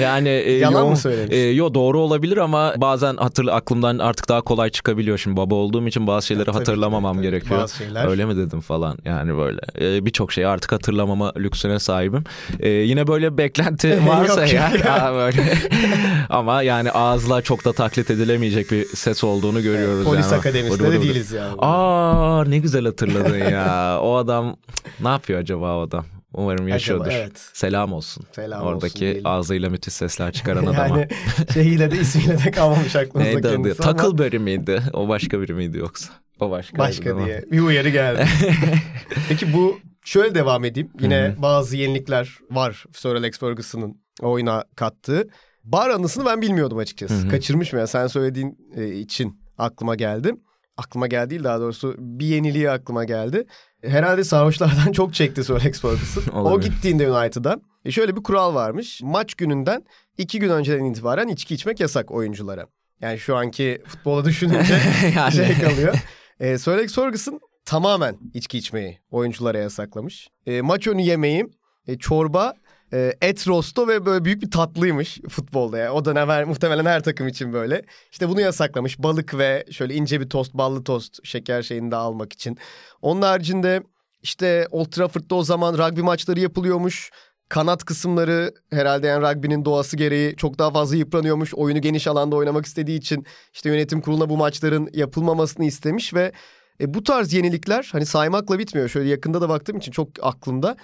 E, 0.00 0.02
yani 0.02 0.28
e, 0.28 0.52
Yalan 0.52 0.86
mı 0.86 0.92
yoğun- 0.92 0.96
söylemiş? 0.96 1.32
E, 1.34 1.36
yo 1.38 1.74
doğru 1.74 2.00
olabilir 2.00 2.36
ama 2.36 2.74
bazen 2.76 3.16
hatır 3.16 3.46
aklımdan 3.46 3.98
artık 3.98 4.28
daha 4.28 4.40
kolay 4.40 4.70
çıkabiliyor. 4.70 5.18
Şimdi 5.18 5.36
baba 5.36 5.54
olduğum 5.54 5.86
için 5.88 6.06
bazı 6.06 6.26
şeyleri 6.26 6.44
Tabii 6.44 6.54
ki, 6.54 6.58
hatırlamamam 6.58 7.14
tabii. 7.16 7.26
gerekiyor. 7.26 7.60
Bazı 7.60 7.76
şeyler. 7.76 8.08
Öyle 8.08 8.24
mi 8.24 8.36
dedim 8.36 8.60
falan 8.70 8.98
yani 9.04 9.36
böyle. 9.36 9.60
E, 9.80 10.04
Birçok 10.06 10.32
şeyi 10.32 10.46
artık 10.46 10.72
hatırlamama 10.72 11.32
lüksüne 11.38 11.78
sahibim. 11.78 12.24
E, 12.60 12.68
yine 12.68 13.06
böyle 13.06 13.38
beklenti 13.38 14.00
varsa 14.08 14.46
ya, 14.46 14.52
ya. 14.52 14.70
ya 14.86 15.12
böyle. 15.14 15.54
ama 16.28 16.62
yani 16.62 16.90
ağızla 16.90 17.42
çok 17.42 17.64
da 17.64 17.72
taklit 17.72 18.10
edilemeyecek 18.10 18.70
bir 18.70 18.84
ses 18.86 19.24
olduğunu 19.24 19.62
görüyoruz. 19.62 20.04
Polis 20.04 20.26
yani. 20.32 20.40
akademisinde 20.40 20.92
de 20.92 21.02
değiliz 21.02 21.32
yani. 21.32 21.54
Aa 21.58 22.44
ne 22.44 22.58
güzel 22.58 22.84
hatırladın 22.84 23.38
ya. 23.38 23.98
O 24.02 24.16
adam 24.16 24.56
ne 25.00 25.08
yapıyor 25.08 25.40
acaba 25.40 25.76
o 25.76 25.80
adam? 25.80 26.04
Umarım 26.34 26.68
yaşıyordur. 26.68 27.10
evet. 27.12 27.32
Selam 27.52 27.92
olsun. 27.92 28.24
Selam 28.32 28.60
olsun 28.62 28.72
Oradaki 28.74 29.00
diyelim. 29.00 29.22
ağzıyla 29.26 29.70
müthiş 29.70 29.94
sesler 29.94 30.32
çıkaran 30.32 30.66
adama. 30.66 30.98
yani 30.98 31.08
şeyiyle 31.54 31.90
de 31.90 31.96
ismiyle 32.00 32.44
de 32.44 32.50
kalmamış 32.50 32.96
aklımızda 32.96 33.32
Neydi 33.34 33.48
adı? 33.48 33.56
kendisi 33.56 33.82
ama 33.82 33.92
Takılberry 33.96 34.38
miydi? 34.38 34.82
O 34.92 35.08
başka 35.08 35.40
biri 35.40 35.54
miydi 35.54 35.78
yoksa? 35.78 36.12
O 36.40 36.50
başka. 36.50 36.78
başka 36.78 37.24
diye 37.24 37.44
bir 37.52 37.60
uyarı 37.60 37.88
geldi. 37.88 38.26
Peki 39.28 39.52
bu 39.52 39.80
şöyle 40.04 40.34
devam 40.34 40.64
edeyim. 40.64 40.90
Yine 41.00 41.34
bazı 41.38 41.76
yenilikler 41.76 42.38
var 42.50 42.84
Sir 42.92 43.14
Alex 43.14 43.38
Ferguson'ın 43.38 44.00
oyuna 44.22 44.64
kattığı. 44.76 45.28
Bar 45.64 45.90
anısını 45.90 46.24
ben 46.24 46.42
bilmiyordum 46.42 46.78
açıkçası. 46.78 47.14
Hı 47.14 47.26
hı. 47.26 47.28
Kaçırmışım 47.28 47.78
ya 47.78 47.86
sen 47.86 48.06
söylediğin 48.06 48.58
e, 48.76 48.88
için 48.88 49.40
aklıma 49.58 49.94
geldi. 49.94 50.34
Aklıma 50.76 51.06
geldi 51.06 51.30
değil 51.30 51.44
daha 51.44 51.60
doğrusu 51.60 51.94
bir 51.98 52.26
yeniliği 52.26 52.70
aklıma 52.70 53.04
geldi. 53.04 53.44
Herhalde 53.84 54.24
sarhoşlardan 54.24 54.92
çok 54.92 55.14
çekti 55.14 55.44
Sir 55.44 55.54
Alex 55.54 55.80
Ferguson. 55.80 56.32
o 56.44 56.60
gittiğinde 56.60 57.10
United'a 57.10 57.60
e 57.84 57.90
şöyle 57.90 58.16
bir 58.16 58.22
kural 58.22 58.54
varmış. 58.54 59.00
Maç 59.02 59.34
gününden 59.34 59.84
iki 60.18 60.38
gün 60.38 60.50
önceden 60.50 60.84
itibaren 60.84 61.28
içki 61.28 61.54
içmek 61.54 61.80
yasak 61.80 62.10
oyunculara. 62.10 62.66
Yani 63.00 63.18
şu 63.18 63.36
anki 63.36 63.82
futbola 63.86 64.24
düşününce 64.24 64.80
Yani. 65.16 65.32
şey 65.32 65.58
kalıyor. 65.58 65.94
E, 66.40 66.58
Sir 66.58 66.72
Alex 66.72 66.94
Ferguson 66.94 67.40
tamamen 67.64 68.18
içki 68.34 68.58
içmeyi 68.58 68.98
oyunculara 69.10 69.58
yasaklamış. 69.58 70.28
E, 70.46 70.60
maç 70.60 70.86
önü 70.86 71.02
yemeği, 71.02 71.46
e, 71.86 71.98
çorba, 71.98 72.54
e, 72.92 73.12
et 73.20 73.48
rosto 73.48 73.88
ve 73.88 74.06
böyle 74.06 74.24
büyük 74.24 74.42
bir 74.42 74.50
tatlıymış 74.50 75.20
futbolda. 75.28 75.78
Yani. 75.78 75.90
O 75.90 76.04
dönem 76.04 76.28
her, 76.28 76.44
muhtemelen 76.44 76.84
her 76.84 77.02
takım 77.02 77.28
için 77.28 77.52
böyle. 77.52 77.82
İşte 78.12 78.28
bunu 78.28 78.40
yasaklamış. 78.40 78.98
Balık 78.98 79.38
ve 79.38 79.64
şöyle 79.70 79.94
ince 79.94 80.20
bir 80.20 80.28
tost, 80.28 80.54
ballı 80.54 80.84
tost 80.84 81.26
şeker 81.26 81.62
şeyini 81.62 81.90
de 81.90 81.96
almak 81.96 82.32
için. 82.32 82.58
Onun 83.02 83.22
haricinde 83.22 83.82
işte 84.22 84.66
Old 84.70 84.90
Trafford'da 84.90 85.34
o 85.34 85.42
zaman 85.42 85.78
rugby 85.78 86.00
maçları 86.00 86.40
yapılıyormuş. 86.40 87.10
Kanat 87.50 87.84
kısımları 87.84 88.54
herhalde 88.72 89.06
yani 89.06 89.22
rugby'nin 89.22 89.64
doğası 89.64 89.96
gereği 89.96 90.36
çok 90.36 90.58
daha 90.58 90.70
fazla 90.70 90.96
yıpranıyormuş. 90.96 91.54
Oyunu 91.54 91.80
geniş 91.80 92.06
alanda 92.06 92.36
oynamak 92.36 92.66
istediği 92.66 92.98
için 92.98 93.26
işte 93.52 93.68
yönetim 93.68 94.00
kuruluna 94.00 94.28
bu 94.28 94.36
maçların 94.36 94.88
yapılmamasını 94.92 95.64
istemiş 95.64 96.14
ve 96.14 96.32
e, 96.80 96.94
bu 96.94 97.04
tarz 97.04 97.32
yenilikler 97.32 97.88
hani 97.92 98.06
saymakla 98.06 98.58
bitmiyor. 98.58 98.88
Şöyle 98.88 99.08
yakında 99.08 99.40
da 99.40 99.48
baktığım 99.48 99.78
için 99.78 99.92
çok 99.92 100.08
aklımda. 100.22 100.76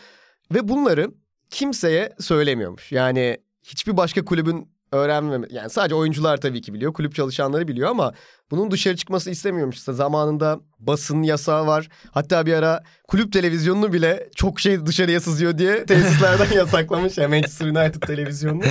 Ve 0.55 0.69
bunları 0.69 1.11
kimseye 1.51 2.13
söylemiyormuş. 2.21 2.93
Yani 2.93 3.37
hiçbir 3.63 3.97
başka 3.97 4.25
kulübün 4.25 4.69
öğrenmeme 4.97 5.47
yani 5.51 5.71
sadece 5.71 5.95
oyuncular 5.95 6.37
tabii 6.37 6.61
ki 6.61 6.75
biliyor. 6.75 6.93
Kulüp 6.93 7.15
çalışanları 7.15 7.69
biliyor 7.69 7.91
ama 7.91 8.13
bunun 8.51 8.71
dışarı 8.71 8.97
çıkması 8.97 9.31
istemiyormuş. 9.31 9.77
İşte 9.77 9.93
zamanında 9.93 10.61
basın 10.79 11.23
yasağı 11.23 11.67
var. 11.67 11.89
Hatta 12.11 12.47
bir 12.47 12.53
ara 12.53 12.83
kulüp 13.09 13.33
televizyonunu 13.33 13.93
bile 13.93 14.29
çok 14.37 14.61
şey 14.61 14.87
dışarıya 14.87 15.21
sızıyor 15.21 15.59
diye 15.59 15.85
tesislerden 15.87 16.57
yasaklamış. 16.57 17.19
Yani 17.19 17.31
Manchester 17.31 17.67
United 17.67 18.03
televizyonunu. 18.03 18.65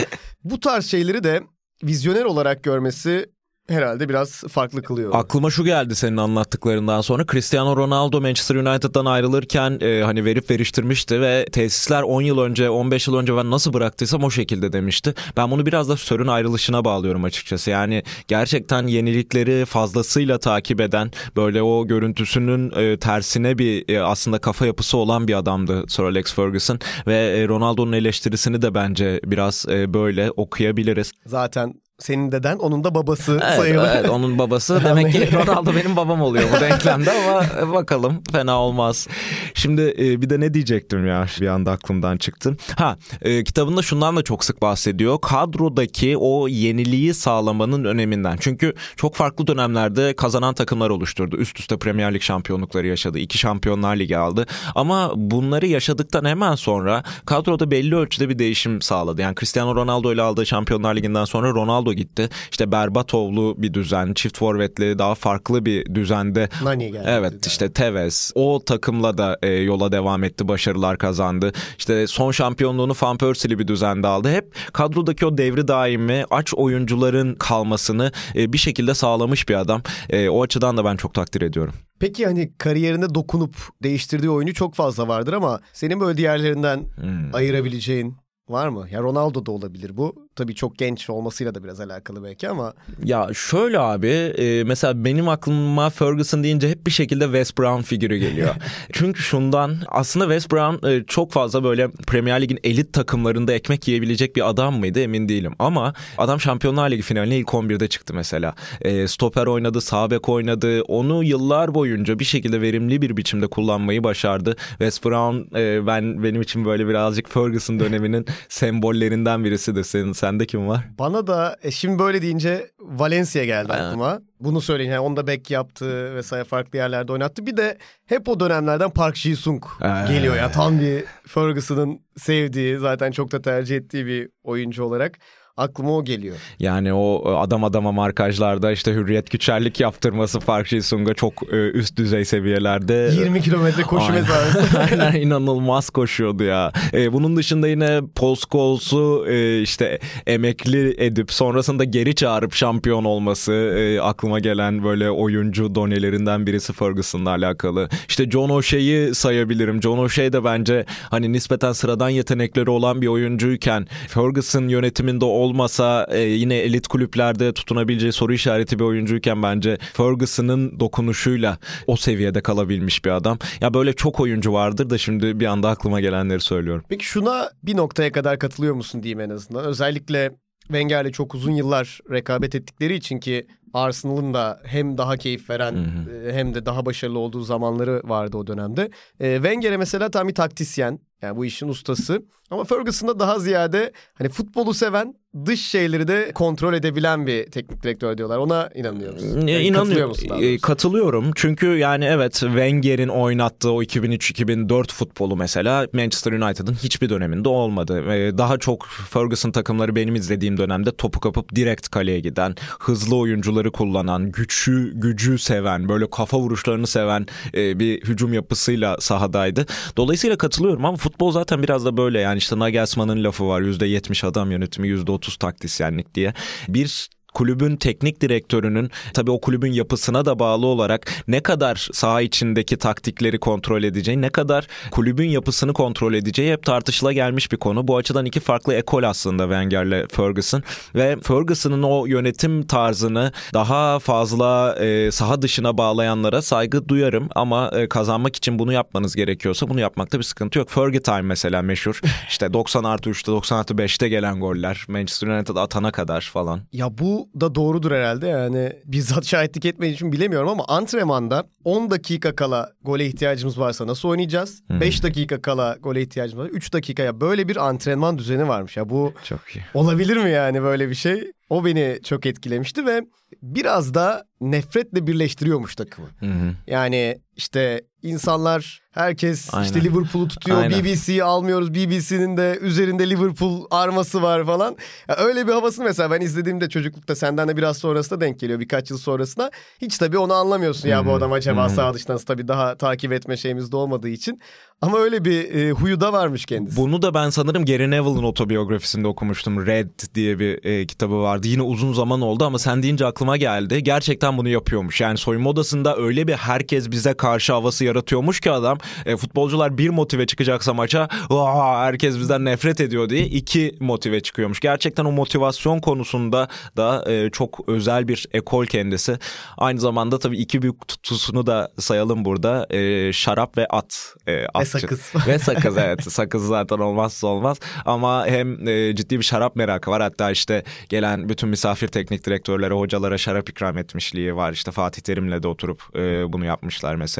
Bu 0.44 0.60
tarz 0.60 0.86
şeyleri 0.86 1.24
de 1.24 1.42
vizyoner 1.84 2.24
olarak 2.26 2.64
görmesi 2.64 3.35
herhalde 3.68 4.10
biraz 4.10 4.32
farklı 4.32 4.82
kılıyor. 4.82 5.12
Aklıma 5.16 5.50
şu 5.52 5.64
geldi 5.64 5.96
senin 5.96 6.18
anlattıklarından 6.18 7.02
sonra. 7.02 7.26
Cristiano 7.32 7.76
Ronaldo 7.76 8.22
Manchester 8.22 8.56
United'dan 8.56 9.06
ayrılırken 9.06 9.80
e, 9.82 10.02
hani 10.04 10.26
verip 10.26 10.50
veriştirmişti 10.52 11.22
ve 11.22 11.46
tesisler 11.52 12.02
10 12.02 12.22
yıl 12.22 12.40
önce 12.40 12.70
15 12.70 13.08
yıl 13.08 13.16
önce 13.16 13.38
ben 13.38 13.52
nasıl 13.52 13.74
bıraktıysam 13.74 14.24
o 14.24 14.30
şekilde 14.30 14.74
demişti. 14.74 15.14
Ben 15.38 15.52
bunu 15.52 15.66
biraz 15.66 15.90
da 15.90 15.98
Sör'ün 15.98 16.28
ayrılışına 16.28 16.86
bağlıyorum 16.86 17.24
açıkçası. 17.24 17.70
Yani 17.70 18.04
gerçekten 18.28 18.88
yenilikleri 18.88 19.66
fazlasıyla 19.66 20.38
takip 20.38 20.82
eden 20.82 21.12
böyle 21.36 21.62
o 21.62 21.88
görüntüsünün 21.88 22.72
e, 22.72 23.00
tersine 23.00 23.58
bir 23.58 23.90
e, 23.90 24.02
aslında 24.02 24.40
kafa 24.40 24.66
yapısı 24.66 24.98
olan 24.98 25.28
bir 25.28 25.34
adamdı 25.34 25.84
Sir 25.88 26.04
Alex 26.04 26.34
Ferguson 26.34 26.80
ve 27.08 27.16
e, 27.16 27.48
Ronaldo'nun 27.48 27.92
eleştirisini 27.92 28.62
de 28.62 28.74
bence 28.74 29.20
biraz 29.26 29.66
e, 29.70 29.94
böyle 29.94 30.32
okuyabiliriz. 30.32 31.12
Zaten 31.26 31.74
senin 32.00 32.32
deden 32.32 32.58
onun 32.58 32.84
da 32.84 32.96
babası 32.96 33.40
Evet, 33.44 33.56
sayılır. 33.56 33.90
evet, 33.96 34.10
onun 34.10 34.40
babası. 34.40 34.82
Demek 34.86 35.12
ki 35.12 35.30
Ronaldo 35.34 35.76
benim 35.76 35.96
babam 35.96 36.22
oluyor 36.22 36.44
bu 36.58 36.60
denklemde 36.62 37.12
ama 37.12 37.74
bakalım 37.74 38.22
fena 38.32 38.60
olmaz. 38.62 39.08
Şimdi 39.54 39.96
e, 40.00 40.22
bir 40.22 40.30
de 40.30 40.40
ne 40.40 40.54
diyecektim 40.54 41.08
ya 41.08 41.26
bir 41.42 41.48
anda 41.48 41.72
aklımdan 41.72 42.18
çıktı. 42.18 42.58
Ha 42.78 42.98
e, 43.22 43.44
kitabında 43.44 43.82
şundan 43.82 44.16
da 44.16 44.24
çok 44.24 44.44
sık 44.44 44.62
bahsediyor. 44.62 45.22
Kadrodaki 45.22 46.18
o 46.18 46.48
yeniliği 46.48 47.14
sağlamanın 47.14 47.84
öneminden. 47.86 48.38
Çünkü 48.40 48.74
çok 48.96 49.16
farklı 49.16 49.48
dönemlerde 49.48 50.16
kazanan 50.16 50.54
takımlar 50.54 50.90
oluşturdu. 50.90 51.38
Üst 51.38 51.60
üste 51.60 51.78
Premier 51.78 52.14
Lig 52.14 52.22
şampiyonlukları 52.22 52.88
yaşadı. 52.88 53.20
İki 53.20 53.38
Şampiyonlar 53.38 53.96
Ligi 53.96 54.18
aldı. 54.18 54.46
Ama 54.76 55.12
bunları 55.16 55.68
yaşadıktan 55.68 56.26
hemen 56.26 56.56
sonra 56.56 57.04
kadroda 57.26 57.72
belli 57.72 57.96
ölçüde 57.96 58.30
bir 58.30 58.40
değişim 58.40 58.82
sağladı. 58.82 59.22
Yani 59.22 59.36
Cristiano 59.36 59.76
Ronaldo 59.76 60.14
ile 60.14 60.22
aldığı 60.22 60.46
Şampiyonlar 60.46 60.96
Ligi'nden 60.96 61.26
sonra 61.26 61.50
Ronaldo 61.50 61.85
gitti. 61.94 62.30
İşte 62.52 62.72
Berbatovlu 62.72 63.56
bir 63.58 63.74
düzen, 63.74 64.14
çift 64.14 64.38
forvetli 64.38 65.00
daha 65.00 65.16
farklı 65.16 65.66
bir 65.66 65.96
düzende 65.96 66.50
Nani 66.64 66.92
geldi. 66.92 67.06
Evet 67.10 67.48
işte 67.48 67.74
Tevez 67.74 68.32
o 68.36 68.62
takımla 68.66 69.18
da 69.18 69.38
e, 69.42 69.48
yola 69.50 69.92
devam 69.92 70.24
etti 70.24 70.48
başarılar 70.48 70.98
kazandı. 70.98 71.52
İşte 71.78 72.08
son 72.08 72.32
şampiyonluğunu 72.32 72.94
Van 73.02 73.18
Persie'li 73.18 73.60
bir 73.60 73.68
düzende 73.68 74.08
aldı. 74.08 74.32
Hep 74.32 74.56
kadrodaki 74.74 75.26
o 75.26 75.38
devri 75.38 75.68
daimi 75.68 76.26
aç 76.30 76.54
oyuncuların 76.54 77.36
kalmasını 77.36 78.12
e, 78.36 78.54
bir 78.54 78.58
şekilde 78.58 78.94
sağlamış 78.94 79.50
bir 79.50 79.56
adam. 79.56 79.82
E, 80.10 80.30
o 80.30 80.44
açıdan 80.44 80.78
da 80.78 80.86
ben 80.86 80.96
çok 80.96 81.14
takdir 81.14 81.42
ediyorum. 81.42 81.74
Peki 82.00 82.26
hani 82.26 82.54
kariyerine 82.58 83.16
dokunup 83.16 83.56
değiştirdiği 83.84 84.30
oyuncu 84.30 84.54
çok 84.54 84.76
fazla 84.76 85.08
vardır 85.08 85.34
ama 85.34 85.60
senin 85.74 86.00
böyle 86.00 86.18
diğerlerinden 86.18 86.76
Hmm. 86.96 87.36
ayırabileceğin 87.36 88.16
var 88.50 88.68
mı? 88.68 88.88
Ya 88.92 89.02
Ronaldo 89.02 89.46
da 89.46 89.52
olabilir 89.52 89.98
bu. 89.98 90.25
Tabii 90.36 90.56
çok 90.56 90.78
genç 90.78 91.10
olmasıyla 91.10 91.56
da 91.56 91.64
biraz 91.64 91.80
alakalı 91.80 92.24
belki 92.24 92.50
ama 92.50 92.74
Ya 93.04 93.30
şöyle 93.34 93.80
abi 93.80 94.08
e, 94.08 94.64
mesela 94.64 95.06
benim 95.06 95.30
aklıma 95.30 95.90
Ferguson 95.90 96.44
deyince 96.44 96.70
hep 96.70 96.86
bir 96.88 96.92
şekilde 96.92 97.24
Wes 97.26 97.58
Brown 97.58 97.82
figürü 97.82 98.18
geliyor. 98.18 98.56
Çünkü 98.94 99.22
şundan 99.22 99.76
aslında 99.88 100.26
Wes 100.26 100.52
Brown 100.52 100.88
e, 100.88 101.04
çok 101.08 101.32
fazla 101.32 101.64
böyle 101.64 101.92
Premier 101.92 102.42
Lig'in 102.42 102.60
elit 102.64 102.94
takımlarında 102.94 103.54
ekmek 103.54 103.88
yiyebilecek 103.88 104.36
bir 104.36 104.50
adam 104.50 104.80
mıydı 104.80 105.00
emin 105.00 105.30
değilim. 105.30 105.54
Ama 105.60 105.94
adam 106.18 106.40
Şampiyonlar 106.40 106.92
Ligi 106.92 107.02
finaline 107.02 107.38
ilk 107.38 107.48
11'de 107.48 107.88
çıktı 107.88 108.14
mesela. 108.14 108.56
E, 108.82 109.08
stoper 109.08 109.46
oynadı, 109.46 109.82
sağ 109.82 110.12
bek 110.12 110.30
oynadı. 110.30 110.82
Onu 110.82 111.24
yıllar 111.24 111.76
boyunca 111.76 112.20
bir 112.20 112.26
şekilde 112.26 112.62
verimli 112.62 113.02
bir 113.02 113.18
biçimde 113.18 113.48
kullanmayı 113.48 114.04
başardı. 114.04 114.56
Wes 114.70 115.04
Brown 115.06 115.58
e, 115.58 115.88
ben 115.88 116.24
benim 116.24 116.42
için 116.42 116.66
böyle 116.66 116.88
birazcık 116.88 117.30
Ferguson 117.30 117.80
döneminin 117.80 118.26
sembollerinden 118.50 119.44
birisidir. 119.44 119.84
Senin 119.84 120.14
sende 120.26 120.46
kim 120.46 120.68
var? 120.68 120.86
bana 121.00 121.28
da 121.28 121.58
e, 121.64 121.72
şimdi 121.72 122.00
böyle 122.00 122.22
deyince 122.22 122.72
Valencia 122.80 123.44
geldi 123.46 123.74
Aynen. 123.74 123.84
aklıma. 123.86 124.20
Bunu 124.40 124.62
söyleyeyim 124.62 124.92
yani 124.92 125.00
onu 125.00 125.18
da 125.18 125.28
bek 125.28 125.52
yaptı 125.52 126.16
vesaire 126.16 126.44
farklı 126.44 126.78
yerlerde 126.78 127.12
oynattı. 127.12 127.46
Bir 127.46 127.58
de 127.58 127.78
hep 128.06 128.30
o 128.30 128.40
dönemlerden 128.40 128.90
Park 128.90 129.16
Ji-sung 129.16 129.64
Ee. 129.82 130.14
geliyor 130.14 130.36
ya 130.36 130.52
tam 130.52 130.80
bir 130.80 131.04
Ferguson'ın 131.28 132.00
sevdiği 132.18 132.78
zaten 132.78 133.12
çok 133.12 133.32
da 133.32 133.42
tercih 133.42 133.76
ettiği 133.78 134.06
bir 134.06 134.30
oyuncu 134.44 134.84
olarak. 134.84 135.20
Aklıma 135.58 135.92
o 135.92 136.04
geliyor. 136.04 136.36
Yani 136.60 136.94
o 136.94 137.36
adam 137.38 137.64
adama 137.64 137.92
markajlarda 137.92 138.72
işte 138.72 138.94
hürriyet 138.94 139.32
güçerlik 139.32 139.80
yaptırması 139.80 140.40
Park 140.40 140.68
Ji-sung'a 140.68 141.14
çok 141.14 141.54
e, 141.54 141.70
üst 141.70 141.98
düzey 141.98 142.26
seviyelerde. 142.26 143.12
20 143.20 143.42
kilometre 143.42 143.84
koşu 143.84 144.14
mesafesi. 144.14 144.78
Aynen 144.92 145.22
inanılmaz 145.22 145.90
koşuyordu 145.90 146.44
ya. 146.44 146.72
E, 146.94 147.14
bunun 147.14 147.38
dışında 147.38 147.68
yine 147.68 148.02
Paul 148.16 148.36
Scholes'u 148.36 149.26
e, 149.30 149.62
işte 149.62 150.00
emekli 150.28 150.96
edip 151.04 151.32
sonrasında 151.32 151.84
geri 151.84 152.16
çağırıp 152.16 152.54
şampiyon 152.54 153.06
olması 153.06 153.54
e, 153.54 154.00
aklıma 154.02 154.40
gelen 154.40 154.84
böyle 154.84 155.10
oyuncu 155.10 155.76
donelerinden 155.76 156.48
birisi 156.48 156.74
Ferguson'la 156.74 157.30
alakalı. 157.30 157.90
İşte 158.08 158.30
John 158.30 158.50
O'Shea'yı 158.50 159.16
sayabilirim. 159.16 159.82
John 159.82 159.98
O'Shea 159.98 160.34
de 160.34 160.44
bence 160.44 160.86
hani 161.10 161.32
nispeten 161.32 161.72
sıradan 161.72 162.10
yetenekleri 162.10 162.70
olan 162.70 163.02
bir 163.02 163.08
oyuncuyken 163.08 163.88
Ferguson 164.08 164.68
yönetiminde 164.68 165.26
olmasa 165.46 166.08
e, 166.12 166.20
yine 166.20 166.56
elit 166.56 166.88
kulüplerde 166.88 167.54
tutunabileceği 167.54 168.12
soru 168.12 168.34
işareti 168.34 168.80
bir 168.80 168.84
oyuncuyken 168.84 169.44
bence 169.44 169.78
Ferguson'ın 169.94 170.80
dokunuşuyla 170.80 171.58
o 171.88 171.96
seviyede 171.96 172.42
kalabilmiş 172.42 173.06
bir 173.06 173.10
adam. 173.10 173.38
Ya 173.62 173.74
böyle 173.74 173.94
çok 173.94 174.20
oyuncu 174.20 174.54
vardır 174.54 174.90
da 174.90 174.98
şimdi 174.98 175.40
bir 175.40 175.46
anda 175.46 175.70
aklıma 175.70 176.02
gelenleri 176.02 176.40
söylüyorum. 176.40 176.84
Peki 176.90 177.06
şuna 177.06 177.50
bir 177.64 177.78
noktaya 177.78 178.12
kadar 178.12 178.40
katılıyor 178.40 178.74
musun 178.74 179.04
diyeyim 179.04 179.20
en 179.20 179.30
azından. 179.30 179.66
Özellikle 179.66 180.32
Wenger'le 180.68 181.12
çok 181.12 181.36
uzun 181.36 181.52
yıllar 181.52 182.00
rekabet 182.12 182.56
ettikleri 182.56 182.96
için 182.96 183.20
ki 183.20 183.48
Arsenal'ın 183.74 184.34
da 184.34 184.62
hem 184.64 184.98
daha 184.98 185.18
keyif 185.18 185.50
veren 185.50 185.76
e, 185.76 186.34
hem 186.34 186.54
de 186.54 186.66
daha 186.66 186.86
başarılı 186.86 187.20
olduğu 187.20 187.42
zamanları 187.42 188.02
vardı 188.04 188.38
o 188.38 188.48
dönemde. 188.48 188.90
E, 189.20 189.36
Wenger'e 189.36 189.78
mesela 189.78 190.12
tam 190.12 190.28
bir 190.28 190.36
taktisyen. 190.36 191.00
Yani 191.22 191.38
bu 191.38 191.46
işin 191.46 191.68
ustası. 191.68 192.26
Ama 192.52 192.64
Ferguson'da 192.64 193.20
daha 193.20 193.40
ziyade 193.40 193.92
hani 194.14 194.30
futbolu 194.30 194.74
seven, 194.74 195.16
dış 195.46 195.62
şeyleri 195.62 196.08
de 196.08 196.32
kontrol 196.36 196.74
edebilen 196.74 197.28
bir 197.28 197.46
teknik 197.46 197.84
direktör 197.84 198.18
diyorlar. 198.18 198.38
Ona 198.38 198.70
inanıyor 198.76 199.14
musun? 199.14 199.48
Yani 199.48 199.64
İnanıyorum. 199.64 200.44
E? 200.44 200.58
Katılıyorum. 200.58 201.32
Çünkü 201.36 201.66
yani 201.68 202.06
evet 202.06 202.34
Wenger'in 202.34 203.08
oynattığı 203.08 203.72
o 203.72 203.84
2003-2004 203.84 204.92
futbolu 204.92 205.36
mesela 205.36 205.88
Manchester 205.94 206.32
United'ın 206.32 206.74
hiçbir 206.74 207.10
döneminde 207.10 207.50
olmadı. 207.50 208.14
E, 208.14 208.38
Daha 208.38 208.58
çok 208.58 208.88
Ferguson 209.10 209.52
takımları 209.52 209.96
benim 209.96 210.16
izlediğim 210.16 210.58
dönemde 210.58 210.92
topu 210.96 211.20
kapıp 211.20 211.56
direkt 211.56 211.90
kaleye 211.90 212.20
giden, 212.20 212.56
hızlı 212.80 213.16
oyuncuları 213.16 213.72
kullanan, 213.72 214.32
güçü 214.32 214.92
gücü 214.94 215.38
seven, 215.40 215.90
böyle 215.90 216.10
kafa 216.10 216.40
vuruşlarını 216.40 216.88
seven 216.88 217.26
e, 217.56 217.80
bir 217.80 218.02
hücum 218.02 218.34
yapısıyla 218.34 218.98
sahadaydı. 219.00 219.66
Dolayısıyla 219.98 220.38
katılıyorum 220.38 220.86
ama 220.86 220.98
futbol 220.98 221.32
zaten 221.32 221.64
biraz 221.64 221.86
da 221.86 221.98
böyle 221.98 222.20
yani 222.20 222.38
işte 222.38 222.60
Nagelsmann'ın 222.60 223.24
lafı 223.24 223.48
var 223.48 223.62
%70 223.62 224.28
adam 224.28 224.52
yönetimi 224.52 224.88
%30 224.88 225.25
taktisyenlik 225.34 226.16
diye. 226.16 226.34
Bir 226.68 227.10
kulübün 227.36 227.76
teknik 227.76 228.22
direktörünün 228.22 228.92
tabii 229.14 229.32
o 229.32 229.42
kulübün 229.42 229.72
yapısına 229.72 230.26
da 230.26 230.40
bağlı 230.40 230.66
olarak 230.66 231.12
ne 231.28 231.40
kadar 231.40 231.90
saha 231.94 232.22
içindeki 232.22 232.78
taktikleri 232.78 233.40
kontrol 233.40 233.84
edeceği, 233.84 234.22
ne 234.22 234.30
kadar 234.30 234.68
kulübün 234.92 235.30
yapısını 235.30 235.74
kontrol 235.74 236.14
edeceği 236.14 236.52
hep 236.52 236.64
tartışıla 236.64 237.14
gelmiş 237.14 237.52
bir 237.52 237.58
konu. 237.58 237.88
Bu 237.88 237.98
açıdan 237.98 238.26
iki 238.26 238.40
farklı 238.40 238.74
ekol 238.74 239.04
aslında 239.04 239.44
Wenger'le 239.44 240.08
Ferguson 240.12 240.64
ve 240.96 241.18
Ferguson'ın 241.24 241.84
o 241.84 242.06
yönetim 242.06 242.68
tarzını 242.68 243.32
daha 243.54 244.00
fazla 244.00 244.76
e, 244.80 245.12
saha 245.12 245.42
dışına 245.42 245.78
bağlayanlara 245.78 246.42
saygı 246.42 246.90
duyarım 246.90 247.30
ama 247.36 247.72
e, 247.74 247.90
kazanmak 247.90 248.36
için 248.36 248.60
bunu 248.60 248.74
yapmanız 248.74 249.16
gerekiyorsa 249.16 249.70
bunu 249.70 249.80
yapmakta 249.80 250.18
bir 250.18 250.24
sıkıntı 250.24 250.60
yok. 250.60 250.70
Fergie 250.70 251.02
Time 251.02 251.22
mesela 251.22 251.62
meşhur. 251.62 252.02
İşte 252.30 252.54
90 252.54 252.84
artı 252.84 253.10
3'te 253.10 253.32
90 253.32 253.58
artı 253.58 253.74
5'te 253.74 254.10
gelen 254.10 254.40
goller. 254.40 254.86
Manchester 254.88 255.28
United 255.28 255.56
atana 255.56 255.92
kadar 255.92 256.30
falan. 256.34 256.62
Ya 256.74 256.98
bu 256.98 257.25
da 257.42 257.56
doğrudur 257.56 257.92
herhalde 257.92 258.28
yani 258.28 258.74
bizzat 258.86 259.26
şahitlik 259.26 259.66
etmediğim 259.66 259.96
için 259.96 260.12
bilemiyorum 260.12 260.50
ama 260.50 260.66
antrenmanda 260.68 261.44
10 261.64 261.90
dakika 261.92 262.36
kala 262.36 262.72
gole 262.82 263.06
ihtiyacımız 263.06 263.60
varsa 263.60 263.88
nasıl 263.88 264.10
oynayacağız? 264.10 264.64
5 264.70 265.04
dakika 265.04 265.42
kala 265.42 265.78
gole 265.82 266.02
ihtiyacımız 266.02 266.46
var. 266.46 266.50
3 266.50 266.74
dakikaya 266.74 267.22
böyle 267.22 267.48
bir 267.48 267.68
antrenman 267.68 268.18
düzeni 268.18 268.48
varmış 268.48 268.78
ya 268.78 268.90
bu 268.90 269.14
Çok 269.24 269.40
iyi. 269.56 269.64
olabilir 269.74 270.18
mi 270.18 270.30
yani 270.32 270.62
böyle 270.62 270.90
bir 270.90 270.96
şey? 270.96 271.32
O 271.50 271.66
beni 271.66 272.00
çok 272.04 272.26
etkilemişti 272.26 272.86
ve 272.86 273.02
biraz 273.44 273.94
da 273.94 274.26
nefretle 274.42 275.08
birleştiriyormuş 275.08 275.76
takımı. 275.76 276.08
Hı 276.20 276.26
hı. 276.26 276.52
Yani 276.68 277.18
işte 277.36 277.82
insanlar 278.04 278.82
herkes 278.92 279.54
Aynen. 279.54 279.66
işte 279.66 279.84
Liverpool'u 279.84 280.28
tutuyor. 280.28 280.58
Aynen. 280.58 280.84
BBC'yi 280.84 281.24
almıyoruz. 281.24 281.74
BBC'nin 281.74 282.38
de 282.38 282.58
üzerinde 282.62 283.10
Liverpool 283.10 283.66
arması 283.72 284.22
var 284.22 284.46
falan. 284.46 284.76
Ya 285.10 285.16
öyle 285.16 285.48
bir 285.48 285.52
havasını 285.52 285.86
mesela 285.86 286.12
ben 286.12 286.22
izlediğimde 286.22 286.70
çocuklukta 286.70 287.16
senden 287.16 287.48
de 287.48 287.58
biraz 287.58 287.78
sonrasında 287.78 288.22
denk 288.22 288.40
geliyor. 288.40 288.60
Birkaç 288.60 288.90
yıl 288.90 288.98
sonrasına. 288.98 289.52
Hiç 289.82 289.98
tabii 289.98 290.18
onu 290.18 290.34
anlamıyorsun 290.34 290.90
ya 290.90 291.06
bu 291.06 291.14
adam 291.14 291.32
acaba 291.32 291.70
sağ 291.70 291.94
dıştan 291.94 292.18
tabii 292.18 292.48
daha 292.48 292.76
takip 292.76 293.12
etme 293.12 293.38
şeyimiz 293.38 293.72
de 293.72 293.76
olmadığı 293.76 294.10
için. 294.10 294.42
Ama 294.82 294.98
öyle 294.98 295.26
bir 295.26 295.56
e, 295.56 295.72
huyu 295.72 296.02
da 296.02 296.14
varmış 296.14 296.46
kendisi. 296.46 296.78
Bunu 296.78 297.02
da 297.02 297.14
ben 297.14 297.30
sanırım 297.30 297.66
Gary 297.66 297.92
Neville'ın 297.92 298.24
otobiyografisinde 298.24 299.08
okumuştum. 299.08 299.66
Red 299.66 299.90
diye 300.16 300.40
bir 300.40 300.66
e, 300.66 300.88
kitabı 300.88 301.22
vardı. 301.22 301.48
Yine 301.48 301.62
uzun 301.62 301.94
zaman 301.94 302.22
oldu 302.22 302.46
ama 302.46 302.60
sen 302.60 302.84
deyince 302.84 303.06
aklıma 303.06 303.38
geldi. 303.38 303.84
Gerçekten 303.84 304.38
bunu 304.38 304.50
yapıyormuş. 304.50 305.02
Yani 305.02 305.18
soyunma 305.18 305.50
odasında 305.50 305.98
öyle 305.98 306.28
bir 306.28 306.34
herkes 306.34 306.92
bize 306.92 307.14
karşı 307.26 307.54
havası 307.54 307.86
yaratıyormuş 307.86 308.40
ki 308.40 308.52
adam. 308.52 308.78
E, 309.06 309.18
futbolcular 309.18 309.78
bir 309.78 309.90
motive 309.90 310.26
çıkacaksa 310.26 310.74
maça 310.74 311.08
"Aa, 311.30 311.84
herkes 311.86 312.20
bizden 312.20 312.46
nefret 312.46 312.82
ediyor 312.82 313.10
diye 313.10 313.26
iki 313.26 313.76
motive 313.80 314.20
çıkıyormuş. 314.20 314.60
Gerçekten 314.60 315.06
o 315.06 315.12
motivasyon 315.12 315.80
konusunda 315.80 316.48
da 316.78 317.12
e, 317.12 317.30
çok 317.30 317.70
özel 317.70 318.08
bir 318.08 318.26
ekol 318.34 318.66
kendisi. 318.66 319.18
Aynı 319.58 319.80
zamanda 319.80 320.20
tabii 320.20 320.38
iki 320.38 320.62
büyük 320.62 320.88
tutusunu 320.88 321.48
da 321.48 321.72
sayalım 321.80 322.26
burada. 322.26 322.68
E, 322.70 323.14
şarap 323.14 323.58
ve 323.58 323.68
at. 323.68 324.16
E, 324.28 324.46
atçı. 324.54 324.70
sakız. 324.72 325.14
Ve 325.28 325.40
sakız 325.40 325.78
evet. 325.78 326.12
Sakız 326.12 326.48
zaten 326.48 326.78
olmazsa 326.78 327.28
olmaz. 327.28 327.58
Ama 327.86 328.28
hem 328.28 328.68
e, 328.68 328.96
ciddi 328.96 329.20
bir 329.20 329.24
şarap 329.24 329.56
merakı 329.56 329.92
var. 329.92 330.02
Hatta 330.02 330.32
işte 330.32 330.64
gelen 330.90 331.30
bütün 331.30 331.50
misafir 331.50 331.88
teknik 331.88 332.26
direktörlere, 332.26 332.74
hocalara 332.74 333.18
şarap 333.18 333.50
ikram 333.50 333.78
etmişliği 333.78 334.36
var. 334.36 334.52
İşte 334.54 334.72
Fatih 334.72 335.02
Terim'le 335.02 335.44
de 335.44 335.48
oturup 335.48 335.82
e, 335.96 336.34
bunu 336.34 336.46
yapmışlar 336.46 336.96
mesela. 336.96 337.15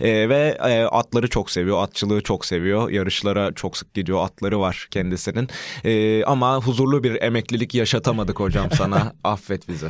E, 0.00 0.28
ve 0.28 0.58
e, 0.60 0.82
atları 0.82 1.28
çok 1.28 1.50
seviyor. 1.50 1.82
Atçılığı 1.82 2.22
çok 2.22 2.44
seviyor. 2.44 2.90
Yarışlara 2.90 3.52
çok 3.52 3.76
sık 3.76 3.94
gidiyor. 3.94 4.24
Atları 4.24 4.60
var 4.60 4.88
kendisinin. 4.90 5.48
E, 5.84 6.24
ama 6.24 6.56
huzurlu 6.56 7.04
bir 7.04 7.22
emeklilik 7.22 7.74
yaşatamadık 7.74 8.40
hocam 8.40 8.70
sana. 8.70 9.12
Affet 9.24 9.68
bizi. 9.68 9.86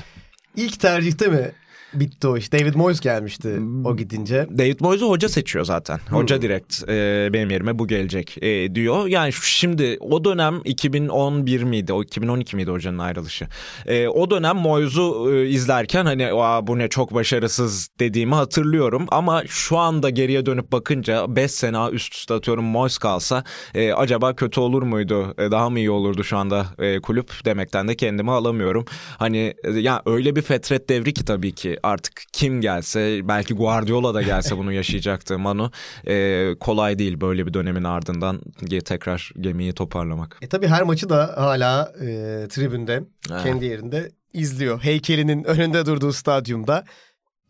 İlk 0.57 0.81
tercihte 0.81 1.29
mi 1.29 1.53
bitti 1.95 2.29
o 2.29 2.37
iş? 2.37 2.53
David 2.53 2.75
Moyes 2.75 3.01
gelmişti 3.01 3.61
o 3.85 3.97
gidince. 3.97 4.47
David 4.59 4.81
Moyes'u 4.81 5.09
hoca 5.09 5.29
seçiyor 5.29 5.65
zaten. 5.65 6.01
Hoca 6.11 6.43
direkt 6.43 6.89
e, 6.89 7.29
benim 7.33 7.51
yerime 7.51 7.79
bu 7.79 7.87
gelecek 7.87 8.43
e, 8.43 8.75
diyor. 8.75 9.07
Yani 9.07 9.33
şimdi 9.33 9.97
o 10.01 10.25
dönem 10.25 10.61
2011 10.65 11.63
miydi? 11.63 11.93
O 11.93 12.03
2012 12.03 12.57
miydi 12.57 12.71
hocanın 12.71 12.99
ayrılışı? 12.99 13.47
E, 13.87 14.09
o 14.09 14.31
dönem 14.31 14.57
Moyes'u 14.57 15.33
e, 15.35 15.49
izlerken 15.49 16.05
hani 16.05 16.31
Aa, 16.33 16.67
bu 16.67 16.79
ne 16.79 16.89
çok 16.89 17.15
başarısız 17.15 17.89
dediğimi 18.01 18.35
hatırlıyorum. 18.35 19.07
Ama 19.11 19.43
şu 19.47 19.79
anda 19.79 20.11
geriye 20.11 20.47
dönüp 20.47 20.73
bakınca 20.73 21.37
5 21.37 21.51
sene 21.51 21.89
üst 21.93 22.15
üste 22.15 22.35
atıyorum 22.35 22.65
Moyes 22.65 22.99
kalsa 22.99 23.45
e, 23.75 23.93
acaba 23.93 24.35
kötü 24.35 24.61
olur 24.61 24.83
muydu? 24.83 25.35
E, 25.39 25.51
daha 25.51 25.71
mı 25.71 25.79
iyi 25.79 25.91
olurdu 25.91 26.25
şu 26.25 26.37
anda 26.37 26.67
e, 26.79 27.01
kulüp 27.01 27.45
demekten 27.45 27.89
de 27.89 27.97
kendimi 27.97 28.31
alamıyorum. 28.31 28.85
Hani 29.19 29.55
e, 29.65 29.71
ya 29.71 30.03
öyle 30.07 30.37
bir 30.37 30.43
fetret 30.43 30.89
devri 30.89 31.15
ki 31.15 31.25
tabii 31.25 31.53
ki 31.53 31.77
artık 31.83 32.23
kim 32.33 32.61
gelse 32.61 33.29
belki 33.29 33.55
Guardiola 33.55 34.15
da 34.15 34.23
gelse 34.23 34.59
bunu 34.59 34.73
yaşayacaktı 34.73 35.39
Manu. 35.39 35.71
E, 36.07 36.47
kolay 36.61 36.99
değil 36.99 37.21
böyle 37.21 37.47
bir 37.47 37.55
dönemin 37.55 37.85
ardından 37.85 38.41
tekrar 38.85 39.33
gemiyi 39.41 39.73
toparlamak. 39.73 40.39
E 40.43 40.47
tabii 40.49 40.67
her 40.67 40.83
maçı 40.83 41.09
da 41.09 41.35
hala 41.37 41.93
e, 42.01 42.07
tribünde 42.49 43.03
Ha. 43.29 43.43
kendi 43.43 43.65
yerinde 43.65 44.11
izliyor. 44.33 44.81
Heykelinin 44.81 45.45
önünde 45.45 45.87
durduğu 45.87 46.13
stadyumda. 46.13 46.85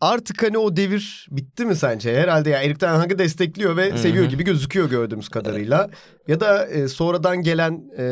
Artık 0.01 0.43
hani 0.43 0.57
o 0.57 0.75
devir 0.75 1.27
bitti 1.31 1.65
mi 1.65 1.75
sence? 1.75 2.17
Herhalde 2.17 2.49
ya 2.49 2.63
Erik 2.63 2.79
Ten 2.79 2.95
Hag'ı 2.95 3.19
destekliyor 3.19 3.77
ve 3.77 3.97
seviyor 3.97 4.25
gibi 4.25 4.43
gözüküyor 4.43 4.89
gördüğümüz 4.89 5.29
kadarıyla. 5.29 5.89
Ya 6.27 6.39
da 6.39 6.67
e, 6.67 6.87
sonradan 6.87 7.41
gelen 7.41 7.81
e, 7.97 8.03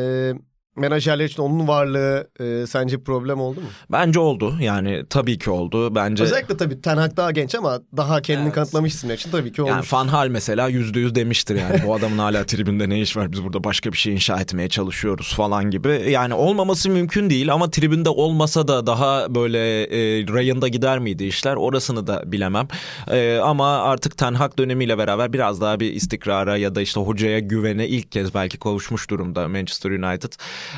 menajerler 0.76 1.24
için 1.24 1.42
onun 1.42 1.68
varlığı 1.68 2.28
e, 2.40 2.66
sence 2.66 3.02
problem 3.02 3.40
oldu 3.40 3.60
mu? 3.60 3.66
Bence 3.92 4.20
oldu 4.20 4.54
yani 4.60 5.04
tabii 5.10 5.38
ki 5.38 5.50
oldu. 5.50 5.94
Bence 5.94 6.22
Özellikle 6.24 6.56
tabii 6.56 6.80
Ten 6.80 6.96
Hag 6.96 7.16
daha 7.16 7.30
genç 7.30 7.54
ama 7.54 7.80
daha 7.96 8.22
kendini 8.22 8.44
Evet. 8.44 8.54
kanıtlamış 8.54 8.92
isimler 8.94 9.14
için 9.14 9.30
tabii 9.30 9.52
ki 9.52 9.62
olmuş. 9.62 9.72
Yani 9.72 9.84
Fanhal 9.84 10.28
mesela 10.28 10.68
yüzde 10.68 11.00
yüz 11.00 11.14
demiştir 11.14 11.56
yani 11.56 11.82
bu 11.86 11.94
adamın 11.94 12.18
hala 12.18 12.46
tribünde 12.46 12.88
ne 12.88 13.00
iş 13.00 13.16
var 13.16 13.32
biz 13.32 13.44
burada 13.44 13.64
başka 13.64 13.92
bir 13.92 13.96
şey 13.96 14.12
inşa 14.14 14.40
etmeye 14.40 14.68
çalışıyoruz 14.68 15.34
falan 15.34 15.70
gibi. 15.70 16.04
Yani 16.08 16.34
olmaması 16.34 16.90
mümkün 16.90 17.30
değil 17.30 17.52
ama 17.52 17.70
tribünde 17.70 18.08
olmasa 18.08 18.68
da 18.68 18.86
daha 18.86 19.34
böyle 19.34 19.82
e, 19.82 20.26
rayında 20.28 20.68
gider 20.68 20.98
miydi 20.98 21.24
işler 21.24 21.54
orasını 21.54 22.06
da 22.06 22.32
bilemem. 22.32 22.68
E, 23.10 23.38
ama 23.38 23.78
artık 23.82 24.18
Ten 24.18 24.34
Hag 24.34 24.58
dönemiyle 24.58 24.98
beraber 24.98 25.32
biraz 25.32 25.60
daha 25.60 25.80
bir 25.80 25.92
istikrara 25.92 26.56
ya 26.56 26.74
da 26.74 26.80
işte 26.80 27.00
hocaya 27.00 27.38
güvene 27.38 27.88
ilk 27.88 28.12
kez 28.12 28.34
belki 28.34 28.58
kavuşmuş 28.58 29.10
durumda 29.10 29.48
Manchester 29.48 29.90
United. 29.90 30.32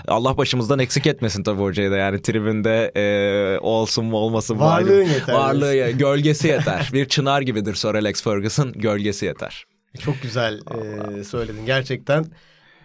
Allah 0.08 0.36
başımızdan 0.36 0.78
eksik 0.78 1.06
etmesin 1.06 1.42
tabii 1.42 1.60
hocayı 1.62 1.90
da 1.90 1.96
yani 1.96 2.22
tribünde 2.22 2.92
e, 2.96 3.58
olsun 3.58 4.04
mu 4.04 4.16
olmasın 4.16 4.56
mı 4.56 4.62
Varlığın 4.62 5.00
ayrı- 5.00 5.08
yeter. 5.08 5.34
Varlığı 5.34 5.90
gölgesi 5.90 6.48
yeter. 6.48 6.90
bir 6.92 7.08
çınar 7.08 7.42
gibidir 7.42 7.74
Sir 7.74 7.94
Alex 7.94 8.22
Ferguson 8.22 8.72
gölgesi 8.72 9.26
yeter. 9.26 9.64
Çok 10.00 10.22
güzel 10.22 10.60
e, 11.20 11.24
söyledin 11.24 11.66
gerçekten. 11.66 12.24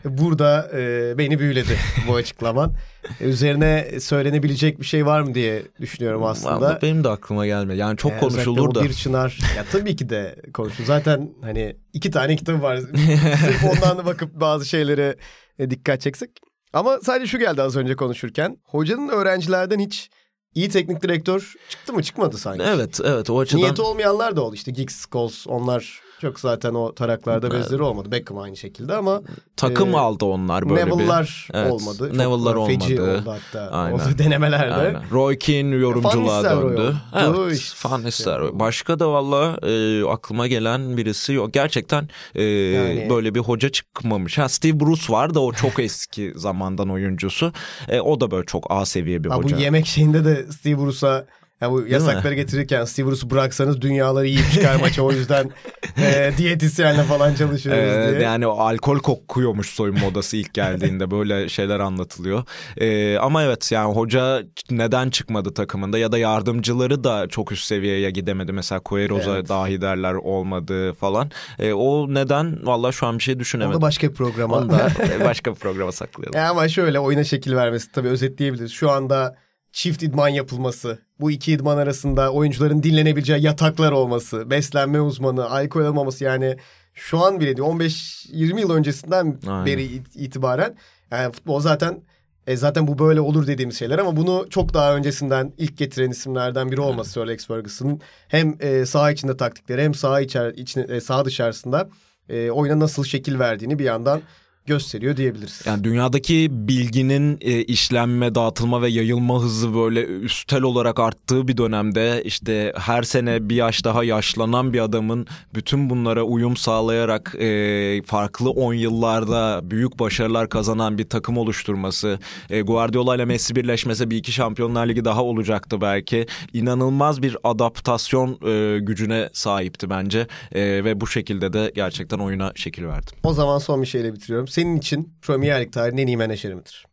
Burada 0.05 0.71
e, 0.77 1.13
beni 1.17 1.39
büyüledi 1.39 1.77
bu 2.07 2.15
açıklaman. 2.15 2.73
E, 3.21 3.23
üzerine 3.23 3.99
söylenebilecek 3.99 4.79
bir 4.79 4.85
şey 4.85 5.05
var 5.05 5.21
mı 5.21 5.33
diye 5.35 5.61
düşünüyorum 5.81 6.23
aslında. 6.23 6.55
Vallahi 6.55 6.81
benim 6.81 7.03
de 7.03 7.09
aklıma 7.09 7.45
gelmedi. 7.45 7.77
Yani 7.77 7.97
çok 7.97 8.11
Yani 8.11 8.19
konuşulur 8.19 8.57
özellikle 8.57 8.79
da. 8.79 8.83
bir 8.83 8.93
çınar. 8.93 9.37
Ya 9.57 9.65
tabii 9.71 9.95
ki 9.95 10.09
de 10.09 10.35
konuşulur. 10.53 10.87
Zaten 10.87 11.29
hani 11.41 11.75
iki 11.93 12.11
tane 12.11 12.35
kitabı 12.35 12.61
var. 12.61 12.77
Sırf 13.45 13.63
ondan 13.63 13.97
da 13.97 14.05
bakıp 14.05 14.33
bazı 14.33 14.65
şeylere 14.65 15.15
e, 15.59 15.69
dikkat 15.69 16.01
çeksek. 16.01 16.29
Ama 16.73 16.99
sadece 16.99 17.27
şu 17.27 17.39
geldi 17.39 17.61
az 17.61 17.75
önce 17.75 17.95
konuşurken. 17.95 18.57
Hocanın 18.63 19.07
öğrencilerden 19.09 19.79
hiç 19.79 20.09
iyi 20.55 20.69
teknik 20.69 21.01
direktör 21.01 21.53
çıktı 21.69 21.93
mı 21.93 22.03
çıkmadı 22.03 22.37
sanki. 22.37 22.63
Evet 22.63 22.99
evet 23.03 23.29
o 23.29 23.39
açıdan. 23.39 23.61
Niyeti 23.61 23.81
olmayanlar 23.81 24.35
da 24.35 24.41
oldu. 24.41 24.55
İşte 24.55 24.71
Giggs, 24.71 25.05
Scholes 25.09 25.47
onlar 25.47 26.01
çok 26.21 26.39
zaten 26.39 26.73
o 26.73 26.93
taraklarda 26.95 27.51
bezleri 27.51 27.81
olmadı. 27.83 28.11
Beckham 28.11 28.37
aynı 28.37 28.57
şekilde 28.57 28.95
ama 28.95 29.21
takım 29.57 29.93
Ee, 29.93 29.97
aldı 29.97 30.25
onlar 30.25 30.69
böyle 30.69 30.85
bir. 30.85 30.91
Neville'lar 30.91 31.47
Evet, 31.53 31.71
olmadı. 31.71 31.97
Çok 31.97 32.13
Neville'lar 32.17 32.67
Feci 32.67 33.01
olmadı. 33.01 33.21
oldu 33.21 33.35
hatta 33.53 33.71
Aynen. 33.71 33.95
o 33.95 33.99
denemelerde. 34.17 34.73
Aynen. 34.73 35.01
Roy 35.11 35.37
Keane 35.37 35.75
yorumculuğa 35.75 36.43
Van 36.43 36.61
döndü. 36.61 36.95
Evet, 37.15 37.57
İşte. 37.57 37.89
Van 37.89 38.03
Nistelrooy. 38.03 38.49
Başka 38.53 38.99
da 38.99 39.11
valla 39.11 39.57
e, 39.67 40.03
aklıma 40.05 40.47
gelen 40.47 40.97
birisi 40.97 41.33
yok. 41.33 41.53
Gerçekten 41.53 42.09
e, 42.35 42.43
Yani- 42.43 43.07
böyle 43.09 43.35
bir 43.35 43.39
hoca 43.39 43.69
çıkmamış. 43.69 44.37
Ha 44.37 44.49
Steve 44.49 44.79
Bruce 44.79 45.13
var 45.13 45.33
da 45.33 45.39
o 45.39 45.53
çok 45.53 45.79
eski 45.79 46.33
zamandan 46.35 46.89
oyuncusu. 46.89 47.51
E, 47.87 47.99
o 47.99 48.19
da 48.21 48.31
böyle 48.31 48.45
çok 48.45 48.65
A 48.69 48.85
seviye 48.85 49.23
bir 49.23 49.29
Ha, 49.29 49.37
bu 49.37 49.43
hoca. 49.43 49.57
yemek 49.57 49.85
şeyinde 49.87 50.25
de 50.25 50.51
Steve 50.51 50.77
Bruce'a 50.77 51.25
ya 51.61 51.71
bu 51.71 51.87
yasakları 51.87 52.33
getirirken 52.35 52.85
Steve 52.85 53.07
Bruce'u 53.07 53.29
bıraksanız 53.29 53.81
dünyaları 53.81 54.27
yiyip 54.27 54.51
çıkar 54.51 54.75
maça 54.75 55.01
o 55.01 55.11
yüzden 55.11 55.51
e, 55.97 56.31
diyetisyenle 56.37 57.03
falan 57.03 57.35
çalışıyoruz 57.35 57.83
Ee, 57.83 58.09
diye. 58.11 58.21
yani 58.21 58.47
o 58.47 58.51
alkol 58.59 58.99
kokuyormuş 58.99 59.69
soyunma 59.69 60.07
odası 60.07 60.37
ilk 60.37 60.53
geldiğinde 60.53 61.11
böyle 61.11 61.49
şeyler 61.49 61.79
anlatılıyor. 61.79 62.43
Ee, 62.77 63.17
ama 63.17 63.43
evet 63.43 63.71
yani 63.71 63.93
hoca 63.95 64.43
neden 64.71 65.09
çıkmadı 65.09 65.53
takımında 65.53 65.97
ya 65.97 66.11
da 66.11 66.17
yardımcıları 66.17 67.03
da 67.03 67.27
çok 67.27 67.51
üst 67.51 67.65
seviyeye 67.65 68.11
gidemedi. 68.11 68.51
Mesela 68.53 68.79
Queiroz'a 68.79 69.31
Evet. 69.35 69.49
dahi 69.49 69.81
derler 69.81 70.13
olmadı 70.13 70.93
falan. 70.93 71.31
Ee, 71.59 71.73
o 71.73 72.13
neden 72.13 72.65
valla 72.65 72.91
şu 72.91 73.07
an 73.07 73.17
bir 73.17 73.23
şey 73.23 73.33
Onu 73.33 73.39
düşünemedim. 73.39 73.77
da 73.77 73.81
başka 73.81 74.09
bir 74.09 74.13
programa. 74.15 74.57
Onu 74.57 74.69
da 74.69 74.89
başka 75.25 75.51
bir 75.51 75.59
programa 75.59 75.91
saklayalım. 75.91 76.39
E 76.39 76.41
ama 76.41 76.67
şöyle 76.67 76.99
oyuna 76.99 77.23
şekil 77.23 77.55
vermesi 77.55 77.91
tabii 77.91 78.07
özetleyebiliriz. 78.07 78.71
Şu 78.71 78.91
anda 78.91 79.35
çift 79.71 80.03
idman 80.03 80.29
yapılması, 80.29 80.99
bu 81.19 81.31
iki 81.31 81.51
idman 81.53 81.77
arasında 81.77 82.33
oyuncuların 82.33 82.83
dinlenebileceği 82.83 83.43
yataklar 83.43 83.91
olması, 83.91 84.49
beslenme 84.49 85.01
uzmanı, 85.01 85.49
alkol 85.49 85.81
almaması 85.85 86.23
yani 86.23 86.57
şu 86.93 87.19
an 87.19 87.39
bile 87.39 87.57
değil 87.57 87.67
15-20 87.67 88.59
yıl 88.59 88.71
öncesinden 88.71 89.39
Aynen. 89.47 89.65
beri 89.65 89.83
it- 89.83 90.15
itibaren 90.15 90.75
yani 91.11 91.31
futbol 91.33 91.59
zaten 91.59 92.01
e, 92.47 92.57
zaten 92.57 92.87
bu 92.87 92.99
böyle 92.99 93.21
olur 93.21 93.47
dediğimiz 93.47 93.79
şeyler 93.79 93.99
ama 93.99 94.15
bunu 94.17 94.47
çok 94.49 94.73
daha 94.73 94.95
öncesinden 94.95 95.53
ilk 95.57 95.77
getiren 95.77 96.11
isimlerden 96.11 96.71
biri 96.71 96.81
olması 96.81 97.11
Sir 97.11 97.21
Alex 97.21 97.47
Ferguson'ın 97.47 98.01
hem 98.27 98.55
e, 98.59 98.85
saha 98.85 99.11
içinde 99.11 99.37
taktikleri 99.37 99.83
hem 99.83 99.93
saha 99.93 100.21
içer, 100.21 100.49
içine, 100.53 100.83
e, 100.83 101.01
saha 101.01 101.25
dışarısında 101.25 101.89
e, 102.29 102.49
oyuna 102.51 102.79
nasıl 102.79 103.03
şekil 103.03 103.39
verdiğini 103.39 103.79
bir 103.79 103.83
yandan 103.85 104.21
gösteriyor 104.67 105.17
diyebiliriz. 105.17 105.61
Yani 105.65 105.83
dünyadaki 105.83 106.47
bilginin 106.51 107.37
e, 107.41 107.63
işlenme, 107.63 108.35
dağıtılma 108.35 108.81
ve 108.81 108.89
yayılma 108.89 109.41
hızı 109.41 109.75
böyle 109.75 110.03
üstel 110.05 110.61
olarak 110.61 110.99
arttığı 110.99 111.47
bir 111.47 111.57
dönemde 111.57 112.21
işte 112.25 112.73
her 112.75 113.03
sene 113.03 113.49
bir 113.49 113.55
yaş 113.55 113.85
daha 113.85 114.03
yaşlanan 114.03 114.73
bir 114.73 114.79
adamın 114.79 115.27
bütün 115.55 115.89
bunlara 115.89 116.23
uyum 116.23 116.57
sağlayarak 116.57 117.35
e, 117.39 118.01
farklı 118.05 118.49
10 118.49 118.73
yıllarda 118.73 119.61
büyük 119.63 119.99
başarılar 119.99 120.49
kazanan 120.49 120.97
bir 120.97 121.09
takım 121.09 121.37
oluşturması, 121.37 122.19
e, 122.49 122.61
Guardiola 122.61 123.15
ile 123.15 123.25
Messi 123.25 123.55
birleşmese 123.55 124.09
bir 124.09 124.17
iki 124.17 124.31
Şampiyonlar 124.31 124.87
Ligi 124.87 125.05
daha 125.05 125.23
olacaktı 125.23 125.81
belki. 125.81 126.25
İnanılmaz 126.53 127.21
bir 127.21 127.37
adaptasyon 127.43 128.39
e, 128.47 128.79
gücüne 128.79 129.29
sahipti 129.33 129.89
bence 129.89 130.27
E, 130.51 130.61
ve 130.61 131.01
bu 131.01 131.07
şekilde 131.07 131.53
de 131.53 131.71
gerçekten 131.75 132.17
oyuna 132.17 132.51
şekil 132.55 132.85
verdi. 132.85 133.11
O 133.23 133.33
zaman 133.33 133.57
son 133.57 133.81
bir 133.81 133.87
şeyle 133.87 134.13
bitiriyorum. 134.13 134.47
Senin 134.57 134.77
için 134.77 135.13
Premier 135.21 135.61
Lig 135.61 135.73
tarihinin 135.73 136.01
en 136.01 136.07
iyi 136.07 136.17
menajeri 136.17 136.55
midir? 136.55 136.85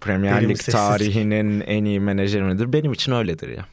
Premier 0.00 0.48
Lig 0.48 0.58
tarihinin 0.58 1.60
en 1.60 1.84
iyi 1.84 2.00
menajeri 2.00 2.42
midir? 2.42 2.72
Benim 2.72 2.92
için 2.92 3.12
öyledir 3.12 3.48
ya. 3.48 3.66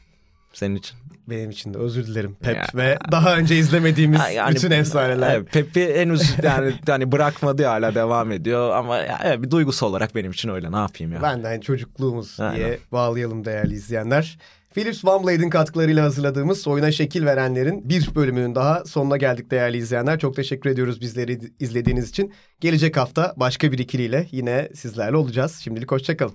Senin 0.52 0.76
için? 0.76 0.98
Benim 1.28 1.50
için 1.50 1.74
de 1.74 1.78
özür 1.78 2.06
dilerim 2.06 2.34
Pep 2.34 2.56
Ya. 2.56 2.66
ve 2.74 2.98
daha 3.12 3.36
önce 3.36 3.56
izlemediğimiz 3.56 4.20
yani- 4.34 4.54
bütün 4.54 4.70
efsaneler. 4.70 5.34
Evet, 5.34 5.52
Pep'i 5.52 5.94
henüz 5.94 6.34
yani 6.42 6.74
hani 6.86 7.12
bırakmadı 7.12 7.64
hala 7.64 7.94
devam 7.94 8.32
ediyor 8.32 8.76
ama 8.76 8.96
ya, 8.96 9.20
evet, 9.24 9.42
bir 9.42 9.50
duygusu 9.50 9.86
olarak 9.86 10.14
benim 10.14 10.30
için 10.30 10.48
öyle 10.48 10.72
ne 10.72 10.76
yapayım 10.76 11.12
ya. 11.12 11.22
Ben 11.22 11.42
de 11.42 11.46
hani 11.46 11.62
çocukluğumuz 11.62 12.40
Aynen. 12.40 12.56
diye 12.56 12.78
bağlayalım 12.92 13.44
değerli 13.44 13.74
izleyenler. 13.74 14.38
Philips 14.74 15.04
Van 15.04 15.24
Blade'in 15.24 15.50
katkılarıyla 15.50 16.04
hazırladığımız 16.04 16.68
oyuna 16.68 16.92
şekil 16.92 17.24
verenlerin 17.24 17.88
bir 17.88 18.14
bölümünün 18.14 18.54
daha 18.54 18.84
sonuna 18.84 19.16
geldik 19.16 19.50
değerli 19.50 19.76
izleyenler. 19.76 20.18
Çok 20.18 20.36
teşekkür 20.36 20.70
ediyoruz 20.70 21.00
bizleri 21.00 21.38
izlediğiniz 21.60 22.08
için. 22.08 22.32
Gelecek 22.60 22.96
hafta 22.96 23.34
başka 23.36 23.72
bir 23.72 23.78
ikiliyle 23.78 24.28
yine 24.32 24.68
sizlerle 24.74 25.16
olacağız. 25.16 25.60
Şimdilik 25.64 25.90
hoşçakalın. 25.90 26.34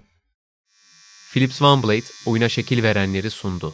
Philips 1.31 1.61
OneBlade 1.61 2.05
oyuna 2.25 2.49
şekil 2.49 2.83
verenleri 2.83 3.29
sundu. 3.29 3.73